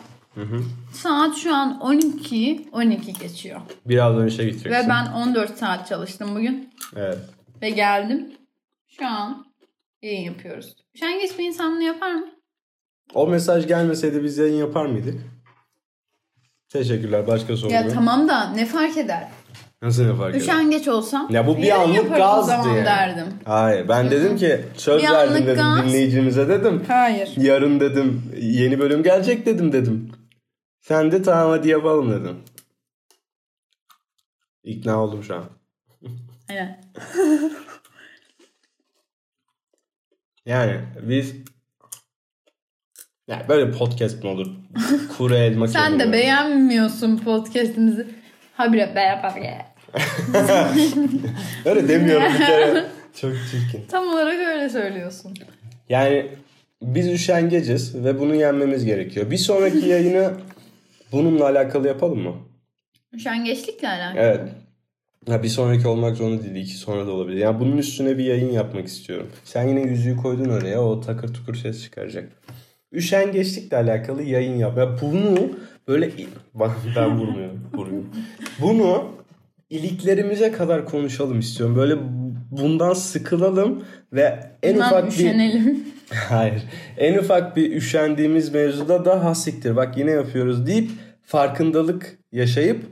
saat 0.93 1.37
şu 1.37 1.55
an 1.55 1.81
12 1.81 2.69
12 2.73 3.13
geçiyor. 3.13 3.61
Birazdan 3.87 4.27
işe 4.27 4.45
gideceksin. 4.45 4.71
Ve 4.71 4.89
ben 4.89 5.07
14 5.13 5.59
saat 5.59 5.89
çalıştım 5.89 6.29
bugün. 6.35 6.71
Evet. 6.97 7.19
Ve 7.63 7.71
geldim. 7.71 8.33
Şu 8.99 9.07
an 9.07 9.47
yayın 10.03 10.23
yapıyoruz. 10.25 10.77
Üşengeç 10.95 11.39
bir 11.39 11.45
insan 11.45 11.73
bunu 11.75 11.83
yapar 11.83 12.15
mı? 12.15 12.27
O 13.15 13.27
mesaj 13.27 13.67
gelmeseydi 13.67 14.25
biz 14.25 14.39
yayın 14.39 14.57
yapar 14.57 14.87
mıydık? 14.87 15.15
Teşekkürler. 16.69 17.27
Başka 17.27 17.57
soru 17.57 17.73
Ya 17.73 17.89
tamam 17.89 18.29
da 18.29 18.51
ne 18.51 18.67
fark 18.67 18.97
eder? 18.99 19.29
Nasıl 19.83 20.05
ne 20.07 20.15
fark 20.17 20.31
eder? 20.35 20.41
Üşengeç 20.41 20.89
olsam 20.89 21.29
Ya 21.31 21.47
bu 21.47 21.57
bir 21.57 21.71
anlık 21.81 22.17
gazdı 22.17 22.53
yani. 22.69 22.85
derdim. 22.85 23.27
Hayır 23.45 23.89
ben 23.89 24.11
dedim 24.11 24.37
ki 24.37 24.61
söz 24.77 25.03
Bir 25.03 25.09
verdim 25.11 25.47
dedim 25.47 25.57
gaz. 25.65 25.85
dinleyicimize 25.87 26.49
dedim. 26.49 26.85
Hayır. 26.89 27.29
Yarın 27.37 27.81
dedim 27.81 28.23
yeni 28.41 28.79
bölüm 28.79 29.03
gelecek 29.03 29.47
dedim 29.47 29.73
dedim. 29.73 30.11
Sen 30.89 31.13
de 31.13 31.23
tamam 31.23 31.51
hadi 31.51 31.69
yapalım 31.69 32.11
dedim. 32.11 32.37
İkna 34.65 35.03
oldum 35.03 35.23
şu 35.25 35.35
an. 35.35 35.45
Aynen. 36.49 36.81
Yani 40.47 40.81
biz 41.03 41.35
ya 43.29 43.47
böyle 43.49 43.71
podcast 43.71 44.25
mı 44.25 44.31
olur? 44.31 44.47
Kuru 45.19 45.35
elma 45.35 45.69
Sen 45.69 46.01
de 46.01 46.13
beğenmiyorsun 46.13 47.17
podcastimizi. 47.17 48.07
Habire 48.55 48.95
be 48.97 49.01
yapar 49.01 49.37
ya. 49.37 49.75
Öyle 51.65 51.89
demiyorum 51.89 52.33
bir 52.33 52.47
kere. 52.47 52.89
Çok 53.21 53.33
çirkin. 53.51 53.87
Tam 53.91 54.09
olarak 54.09 54.39
öyle 54.39 54.69
söylüyorsun. 54.69 55.35
Yani 55.89 56.31
biz 56.83 57.09
üşengeciz 57.09 58.05
ve 58.05 58.21
bunu 58.21 58.35
yenmemiz 58.35 58.85
gerekiyor. 58.85 59.31
Bir 59.31 59.39
sonraki 59.39 59.89
yayını 59.89 60.33
bununla 61.13 61.45
alakalı 61.45 61.89
yapalım 61.89 62.19
mı? 62.21 62.35
Üşengeçlikle 63.13 63.89
alakalı. 63.89 64.21
Evet. 64.23 64.41
Ha, 65.29 65.43
bir 65.43 65.49
sonraki 65.49 65.89
olmak 65.89 66.17
zorunda 66.17 66.45
değil. 66.45 66.57
iki 66.57 66.75
sonra 66.75 67.07
da 67.07 67.11
olabilir. 67.11 67.37
Yani 67.39 67.61
bunun 67.61 67.79
üstüne 67.79 68.19
bir 68.19 68.25
yayın 68.25 68.53
yapmak 68.53 68.87
istiyorum. 68.87 69.27
Sen 69.45 69.69
yine 69.69 69.81
yüzüğü 69.81 70.17
koydun 70.17 70.49
oraya. 70.49 70.83
O 70.83 71.01
takır 71.01 71.35
tukur 71.35 71.55
ses 71.55 71.83
çıkaracak. 71.83 72.33
Üşengeçlikle 72.93 73.77
alakalı 73.77 74.23
yayın 74.23 74.57
yap. 74.57 74.79
Ya 74.79 75.01
bunu 75.03 75.51
böyle 75.89 76.11
Bak, 76.55 76.71
ben 76.97 77.19
vurmuyorum. 77.19 77.61
vurmuyorum. 77.75 78.11
Bunu 78.61 79.05
iliklerimize 79.71 80.53
kadar 80.53 80.85
konuşalım 80.85 81.39
istiyorum. 81.39 81.77
Böyle 81.77 81.97
bundan 82.51 82.95
sıkılalım 82.95 83.85
ve 84.13 84.51
en 84.63 84.75
Bundan 84.75 84.89
ufak 84.89 85.07
bir 85.07 85.13
üşenelim. 85.13 85.85
Hayır. 86.29 86.63
En 86.97 87.19
ufak 87.19 87.57
bir 87.57 87.77
üşendiğimiz 87.77 88.55
mevzuda 88.55 89.05
da 89.05 89.25
hasiktir. 89.25 89.77
Bak 89.77 89.97
yine 89.97 90.11
yapıyoruz 90.11 90.67
deyip 90.67 90.91
farkındalık 91.23 92.19
yaşayıp 92.33 92.85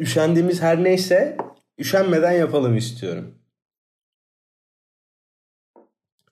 üşendiğimiz 0.00 0.62
her 0.62 0.84
neyse 0.84 1.36
üşenmeden 1.78 2.32
yapalım 2.32 2.76
istiyorum. 2.76 3.34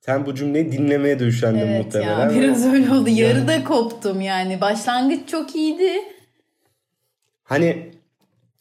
Sen 0.00 0.26
bu 0.26 0.34
cümleyi 0.34 0.72
dinlemeye 0.72 1.18
de 1.20 1.24
üşendin 1.24 1.58
Evet 1.58 1.84
muhtemelen. 1.84 2.30
ya 2.30 2.40
biraz 2.40 2.66
öyle 2.66 2.92
oldu. 2.92 3.08
Yarıda 3.08 3.64
koptum 3.64 4.20
yani. 4.20 4.60
Başlangıç 4.60 5.28
çok 5.28 5.56
iyiydi. 5.56 5.92
Hani 7.42 7.90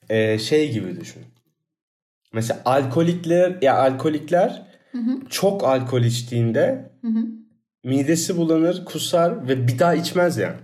e, 0.10 0.40
şey 0.40 0.72
gibi 0.72 1.00
düşün. 1.00 1.24
Mesela 2.36 2.62
alkolikler 2.66 3.62
ya 3.62 3.78
alkolikler 3.78 4.62
çok 5.30 5.64
alkol 5.64 6.02
içtiğinde 6.02 6.90
midesi 7.84 8.38
bulanır, 8.38 8.86
kusar 8.86 9.48
ve 9.48 9.68
bir 9.68 9.80
daha 9.80 9.94
içmez 9.96 10.38
yani 10.38 10.56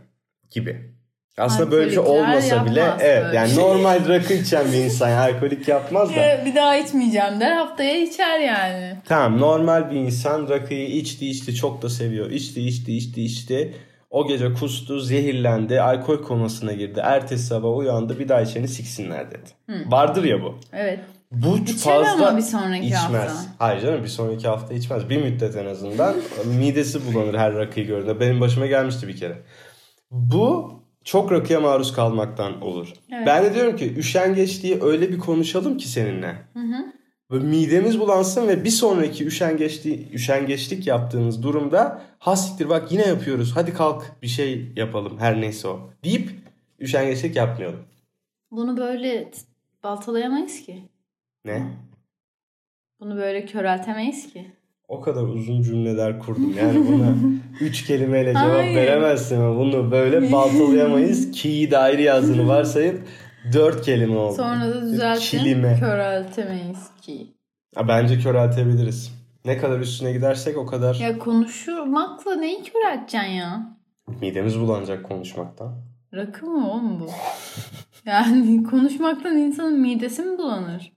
gibi. 0.49 0.91
Aslında 1.37 1.71
böyle 1.71 1.85
bir 1.85 1.91
şey 1.91 2.03
Alkolikler 2.03 2.23
olmasa 2.23 2.65
bile 2.65 2.83
evet 2.99 3.33
yani 3.33 3.49
şey. 3.49 3.63
normal 3.63 4.07
rakı 4.07 4.33
içen 4.33 4.71
bir 4.71 4.77
insan 4.77 5.09
yani 5.09 5.33
alkolik 5.35 5.67
yapmaz 5.67 6.15
da. 6.15 6.19
Ya, 6.19 6.45
Bir 6.45 6.55
daha 6.55 6.77
içmeyeceğim 6.77 7.39
der. 7.39 7.51
Haftaya 7.55 7.97
içer 8.01 8.39
yani. 8.39 8.97
Tamam 9.05 9.39
normal 9.39 9.91
bir 9.91 9.95
insan 9.95 10.49
rakıyı 10.49 10.87
içti 10.87 11.29
içti 11.29 11.55
çok 11.55 11.81
da 11.81 11.89
seviyor. 11.89 12.31
İçti 12.31 12.61
içti 12.61 12.97
içti 12.97 13.23
içti. 13.23 13.75
O 14.09 14.27
gece 14.27 14.53
kustu, 14.53 14.99
zehirlendi, 14.99 15.81
alkol 15.81 16.23
komasına 16.23 16.73
girdi. 16.73 17.01
Ertesi 17.03 17.45
sabah 17.45 17.77
uyandı 17.77 18.19
bir 18.19 18.29
daha 18.29 18.41
içeni 18.41 18.67
siksinler 18.67 19.31
dedi. 19.31 19.49
Vardır 19.87 20.23
ya 20.23 20.41
bu. 20.43 20.59
Evet. 20.73 20.99
Bu 21.31 21.57
İçer 21.57 21.75
fazla 21.77 22.27
ama 22.27 22.37
bir 22.37 22.41
sonraki 22.41 22.85
içmez. 22.85 23.01
hafta. 23.03 23.33
Hayır 23.59 23.81
canım 23.81 24.03
bir 24.03 24.09
sonraki 24.09 24.47
hafta 24.47 24.73
içmez. 24.73 25.09
Bir 25.09 25.23
müddet 25.23 25.55
en 25.55 25.65
azından 25.65 26.15
midesi 26.45 26.99
bulanır 27.05 27.33
her 27.33 27.53
rakıyı 27.55 27.87
gördüğünde. 27.87 28.19
Benim 28.19 28.41
başıma 28.41 28.65
gelmişti 28.65 29.07
bir 29.07 29.17
kere. 29.17 29.37
Bu 30.11 30.73
çok 31.03 31.31
rakıya 31.31 31.59
maruz 31.59 31.93
kalmaktan 31.93 32.61
olur. 32.61 32.93
Evet. 33.13 33.27
Ben 33.27 33.43
de 33.43 33.53
diyorum 33.53 33.75
ki 33.75 33.95
üşengeç 33.97 34.63
diye 34.63 34.81
öyle 34.81 35.11
bir 35.11 35.19
konuşalım 35.19 35.77
ki 35.77 35.87
seninle. 35.87 36.35
Böyle 37.31 37.45
midemiz 37.45 37.99
bulansın 37.99 38.47
ve 38.47 38.63
bir 38.63 38.69
sonraki 38.69 39.25
üşengeçli, 39.25 40.11
üşengeçlik 40.13 40.87
yaptığımız 40.87 41.43
durumda 41.43 42.01
hastiktir 42.19 42.69
bak 42.69 42.91
yine 42.91 43.07
yapıyoruz. 43.07 43.51
Hadi 43.55 43.73
kalk 43.73 44.21
bir 44.21 44.27
şey 44.27 44.71
yapalım 44.75 45.17
her 45.19 45.41
neyse 45.41 45.67
o. 45.67 45.89
Deyip 46.03 46.29
üşengeçlik 46.79 47.35
yapmayalım. 47.35 47.79
Bunu 48.51 48.77
böyle 48.77 49.31
baltalayamayız 49.83 50.61
ki. 50.61 50.83
Ne? 51.45 51.67
Bunu 52.99 53.15
böyle 53.17 53.45
köreltemeyiz 53.45 54.33
ki. 54.33 54.51
O 54.87 55.01
kadar 55.01 55.23
uzun 55.23 55.61
cümleler 55.61 56.19
kurdum. 56.19 56.53
Yani 56.57 56.87
buna 56.87 57.13
üç 57.61 57.85
kelimeyle 57.85 58.33
cevap 58.33 58.55
Hayır. 58.57 58.75
veremezsin 58.75 59.39
bunu 59.57 59.91
böyle 59.91 60.31
baltalayamayız. 60.31 61.31
Ki'yi 61.41 61.71
de 61.71 61.77
ayrı 61.77 62.01
yazdığını 62.01 62.47
varsayıp 62.47 63.07
dört 63.53 63.81
kelime 63.81 64.15
oldu. 64.17 64.35
Sonra 64.35 64.69
da 64.69 64.81
düzeltin. 64.81 65.21
Kilime. 65.39 65.79
Köreltemeyiz 65.79 66.89
ki. 67.01 67.27
Ha, 67.75 67.87
bence 67.87 68.19
köreltebiliriz. 68.19 69.11
Ne 69.45 69.57
kadar 69.57 69.79
üstüne 69.79 70.11
gidersek 70.13 70.57
o 70.57 70.65
kadar 70.65 70.95
Ya 70.95 71.17
konuşmakla 71.19 72.35
neyi 72.35 72.63
körelteceksin 72.63 73.29
ya? 73.29 73.77
midemiz 74.21 74.59
bulanacak 74.59 75.03
konuşmaktan. 75.05 75.75
Rakı 76.13 76.45
mı 76.45 76.71
oğlum 76.71 76.99
bu? 76.99 77.07
Yani 78.05 78.63
konuşmaktan 78.63 79.37
insanın 79.37 79.79
midesi 79.79 80.21
mi 80.21 80.37
bulanır? 80.37 80.91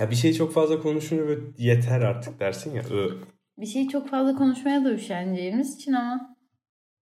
Ya 0.00 0.10
bir 0.10 0.16
şey 0.16 0.32
çok 0.32 0.52
fazla 0.52 0.82
konuşunca 0.82 1.26
böyle 1.28 1.40
yeter 1.58 2.00
artık 2.00 2.40
dersin 2.40 2.74
ya. 2.74 2.82
Ö. 2.82 3.10
Bir 3.58 3.66
şeyi 3.66 3.88
çok 3.88 4.08
fazla 4.08 4.34
konuşmaya 4.34 4.84
da 4.84 4.92
üşeneceğimiz 4.92 5.74
için 5.76 5.92
ama 5.92 6.36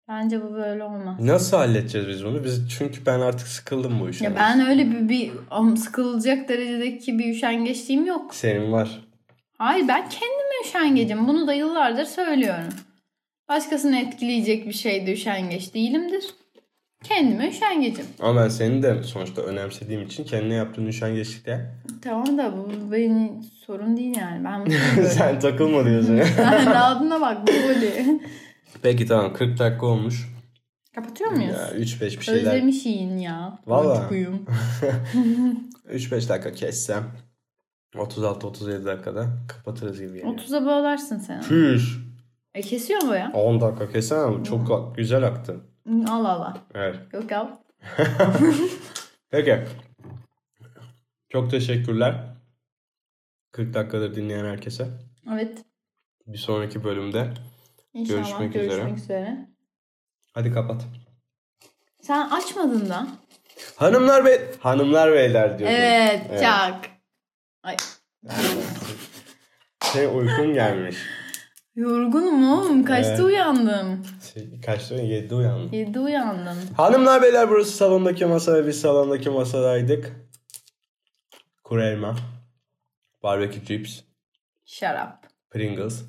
bence 0.09 0.43
bu 0.43 0.55
böyle 0.55 0.85
olmaz. 0.85 1.21
Nasıl 1.21 1.57
halledeceğiz 1.57 2.09
biz 2.09 2.25
bunu? 2.25 2.45
Biz 2.45 2.71
çünkü 2.71 3.07
ben 3.07 3.21
artık 3.21 3.49
sıkıldım 3.49 4.01
bu 4.01 4.09
işten. 4.11 4.31
Ya 4.31 4.37
ben 4.37 4.67
öyle 4.67 4.91
bir, 4.91 5.09
bir 5.09 5.31
am- 5.51 5.77
sıkılacak 5.77 6.49
derecedeki 6.49 7.19
bir 7.19 7.31
üşengeçliğim 7.35 8.07
yok. 8.07 8.35
Senin 8.35 8.73
var. 8.73 9.01
Hayır 9.59 9.89
ben 9.89 10.09
kendime 10.09 10.55
üşengecim. 10.65 11.29
Bunu 11.29 11.47
da 11.47 11.53
yıllardır 11.55 12.05
söylüyorum. 12.05 12.69
Başkasını 13.49 13.99
etkileyecek 13.99 14.67
bir 14.67 14.73
şeyde 14.73 15.13
üşengeç 15.13 15.75
değilimdir. 15.75 16.25
Kendime 17.05 17.49
üşengecim. 17.49 18.07
Ama 18.21 18.41
ben 18.43 18.49
seni 18.49 18.83
de 18.83 19.03
sonuçta 19.03 19.43
önemsediğim 19.43 20.03
için 20.03 20.25
kendine 20.25 20.55
yaptığın 20.55 20.87
üşengeçlikte 20.87 21.75
Tamam 22.03 22.39
da 22.39 22.53
bu 22.57 22.93
benim 22.93 23.43
sorun 23.67 23.97
değil 23.97 24.17
yani. 24.17 24.45
Ben 24.45 24.67
böyle. 24.97 25.09
sen 25.09 25.41
takılma 25.41 25.85
diyorsun 25.85 26.17
ya. 26.17 26.25
Sen 26.25 26.67
rahatına 26.67 27.21
bak 27.21 27.39
bu 27.43 27.53
golü. 27.53 28.21
Peki 28.83 29.07
tamam 29.07 29.33
40 29.33 29.59
dakika 29.59 29.87
olmuş. 29.87 30.29
Kapatıyor 30.95 31.31
muyuz? 31.31 31.51
Ya 31.53 31.71
3-5 31.71 32.01
bir 32.19 32.21
şeyler. 32.25 32.41
Özlemiş 32.55 32.87
yiyin 32.87 33.19
ya. 33.19 33.59
Boncukuyum. 33.67 34.47
3-5 35.93 36.29
dakika 36.29 36.53
kessem 36.53 37.05
36-37 37.95 38.85
dakikada 38.85 39.27
kapatırız 39.49 40.01
gibi 40.01 40.09
geliyor. 40.13 40.35
30'a 40.35 40.67
bağlarsın 40.67 41.19
sen. 41.19 41.41
Püş. 41.43 41.99
E 42.55 42.61
kesiyor 42.61 43.03
mu 43.03 43.15
ya? 43.15 43.31
10 43.35 43.61
dakika 43.61 43.93
kesemem. 43.93 44.43
Çok 44.43 44.97
güzel 44.97 45.23
aktı. 45.27 45.57
Al 46.09 46.25
al 46.25 46.43
al. 46.43 46.55
Evet. 46.75 46.97
Yok 47.13 47.33
al. 47.33 47.49
Peki. 49.31 49.65
Çok 51.29 51.51
teşekkürler. 51.51 52.25
40 53.53 53.75
dakikadır 53.75 54.15
dinleyen 54.17 54.45
herkese. 54.45 54.89
Evet. 55.33 55.59
Bir 56.27 56.39
sonraki 56.39 56.85
bölümde 56.85 57.31
İnşallah 57.95 58.17
Görüşmek 58.19 58.53
görüşmek, 58.53 58.79
üzere. 58.81 58.93
üzere. 58.97 59.49
hadi 60.35 60.53
kapat. 60.53 60.83
Sen 62.03 62.31
açmadın 62.31 62.89
da. 62.89 63.07
Hanımlar 63.77 64.25
bey 64.25 64.41
hanımlar 64.61 65.13
beyler 65.13 65.59
diyordum. 65.59 65.77
Evet, 65.81 66.23
Evet. 66.31 66.41
çak. 66.43 66.85
Ay. 67.63 67.77
Senin 69.83 70.15
uykun 70.19 70.55
gelmiş. 70.55 70.97
Yorgunum 71.77 72.53
oğlum. 72.53 72.85
Kaçta 72.85 73.11
Evet. 73.11 73.21
uyandım? 73.21 74.07
Şey, 74.35 74.61
Kaçta? 74.61 74.95
7'de 74.95 75.35
uyandım. 75.35 75.73
7'de 75.73 76.01
uyandım. 76.01 76.57
Hanımlar 76.77 77.23
beyler 77.23 77.51
burası 77.51 77.71
salondaki 77.71 78.27
masa 78.27 78.55
ve 78.55 78.67
biz 78.67 78.81
salondaki 78.81 79.31
masadaydık. 79.31 80.13
Kuru 81.65 81.83
elma. 81.83 82.17
Barbecue 83.23 83.65
chips. 83.65 84.01
Şarap. 84.65 85.27
Pringles. 85.51 86.03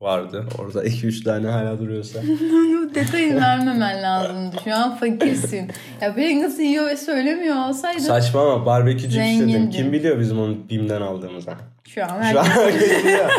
Vardı. 0.00 0.44
Orada 0.58 0.84
2-3 0.84 1.24
tane 1.24 1.48
hala 1.48 1.78
duruyorsa. 1.78 2.20
Detayı 2.94 3.36
vermemen 3.40 4.02
lazımdı. 4.02 4.56
Şu 4.64 4.74
an 4.74 4.96
fakirsin. 4.96 5.70
Ya 6.00 6.14
Pringles 6.14 6.58
yiyor 6.58 6.86
ve 6.86 6.96
söylemiyor 6.96 7.56
olsaydı 7.68 8.00
Saçma 8.00 8.52
ama 8.52 8.88
chips 8.98 9.14
dedim. 9.14 9.70
Kim 9.70 9.92
biliyor 9.92 10.20
bizim 10.20 10.40
onu 10.40 10.56
BİM'den 10.70 11.00
aldığımızda? 11.00 11.54
şu 11.88 12.04
an 12.04 12.08
Şu 12.08 12.14
herkes... 12.14 12.36
an 12.36 12.44
herkes 12.44 13.04
biliyor. 13.04 13.30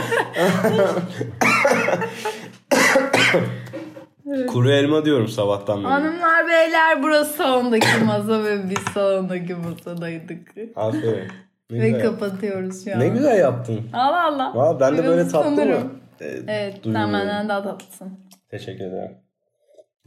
Kuru 4.47 4.71
elma 4.71 5.05
diyorum 5.05 5.27
sabahtan 5.27 5.83
beri. 5.83 5.91
Hanımlar 5.91 6.47
beyler 6.47 7.03
burası 7.03 7.33
salondaki 7.33 8.03
masa 8.05 8.43
ve 8.43 8.69
biz 8.69 8.93
salondaki 8.93 9.55
masadaydık. 9.55 10.53
Aferin. 10.75 11.27
Ne 11.71 11.79
ve 11.81 11.89
güzel. 11.89 12.03
kapatıyoruz 12.03 12.83
şu 12.85 12.93
an. 12.93 12.99
Ne 12.99 13.07
güzel 13.07 13.39
yaptın. 13.39 13.79
Allah 13.93 14.23
Allah. 14.23 14.51
Valla 14.55 14.79
ben 14.79 14.97
de 14.97 15.05
böyle 15.05 15.21
Biraz 15.21 15.31
tatlı 15.31 15.65
mı? 15.65 15.91
Ee, 16.21 16.25
Evet 16.47 16.73
sen 16.73 16.83
duymuyorum. 16.83 17.13
benden 17.13 17.49
daha 17.49 17.63
tatlısın. 17.63 18.19
Teşekkür 18.49 18.83
ederim. 18.85 19.17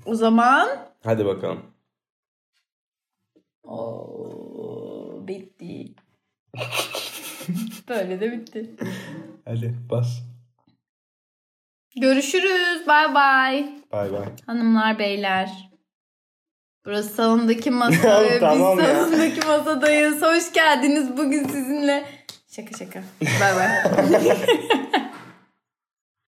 O 0.04 0.14
zaman... 0.14 0.68
Hadi 1.04 1.26
bakalım. 1.26 1.62
Oo, 3.64 5.28
bitti. 5.28 5.94
Böyle 7.88 8.20
de 8.20 8.32
bitti. 8.32 8.70
Hadi 9.44 9.74
bas. 9.90 10.18
Görüşürüz. 12.00 12.86
Bay 12.86 13.14
bay. 13.14 13.66
Bay 13.92 14.12
bay. 14.12 14.26
Hanımlar 14.46 14.98
beyler. 14.98 15.70
Burası 16.84 17.08
salondaki 17.14 17.70
masa 17.70 18.22
Tamam 18.40 18.78
biz 18.78 18.84
salondaki 18.86 19.46
masadayız. 19.46 20.22
Hoş 20.22 20.52
geldiniz. 20.52 21.16
Bugün 21.16 21.44
sizinle... 21.48 22.04
Şaka 22.50 22.78
şaka. 22.78 23.02
Bay 23.40 23.56
bay. 23.56 23.68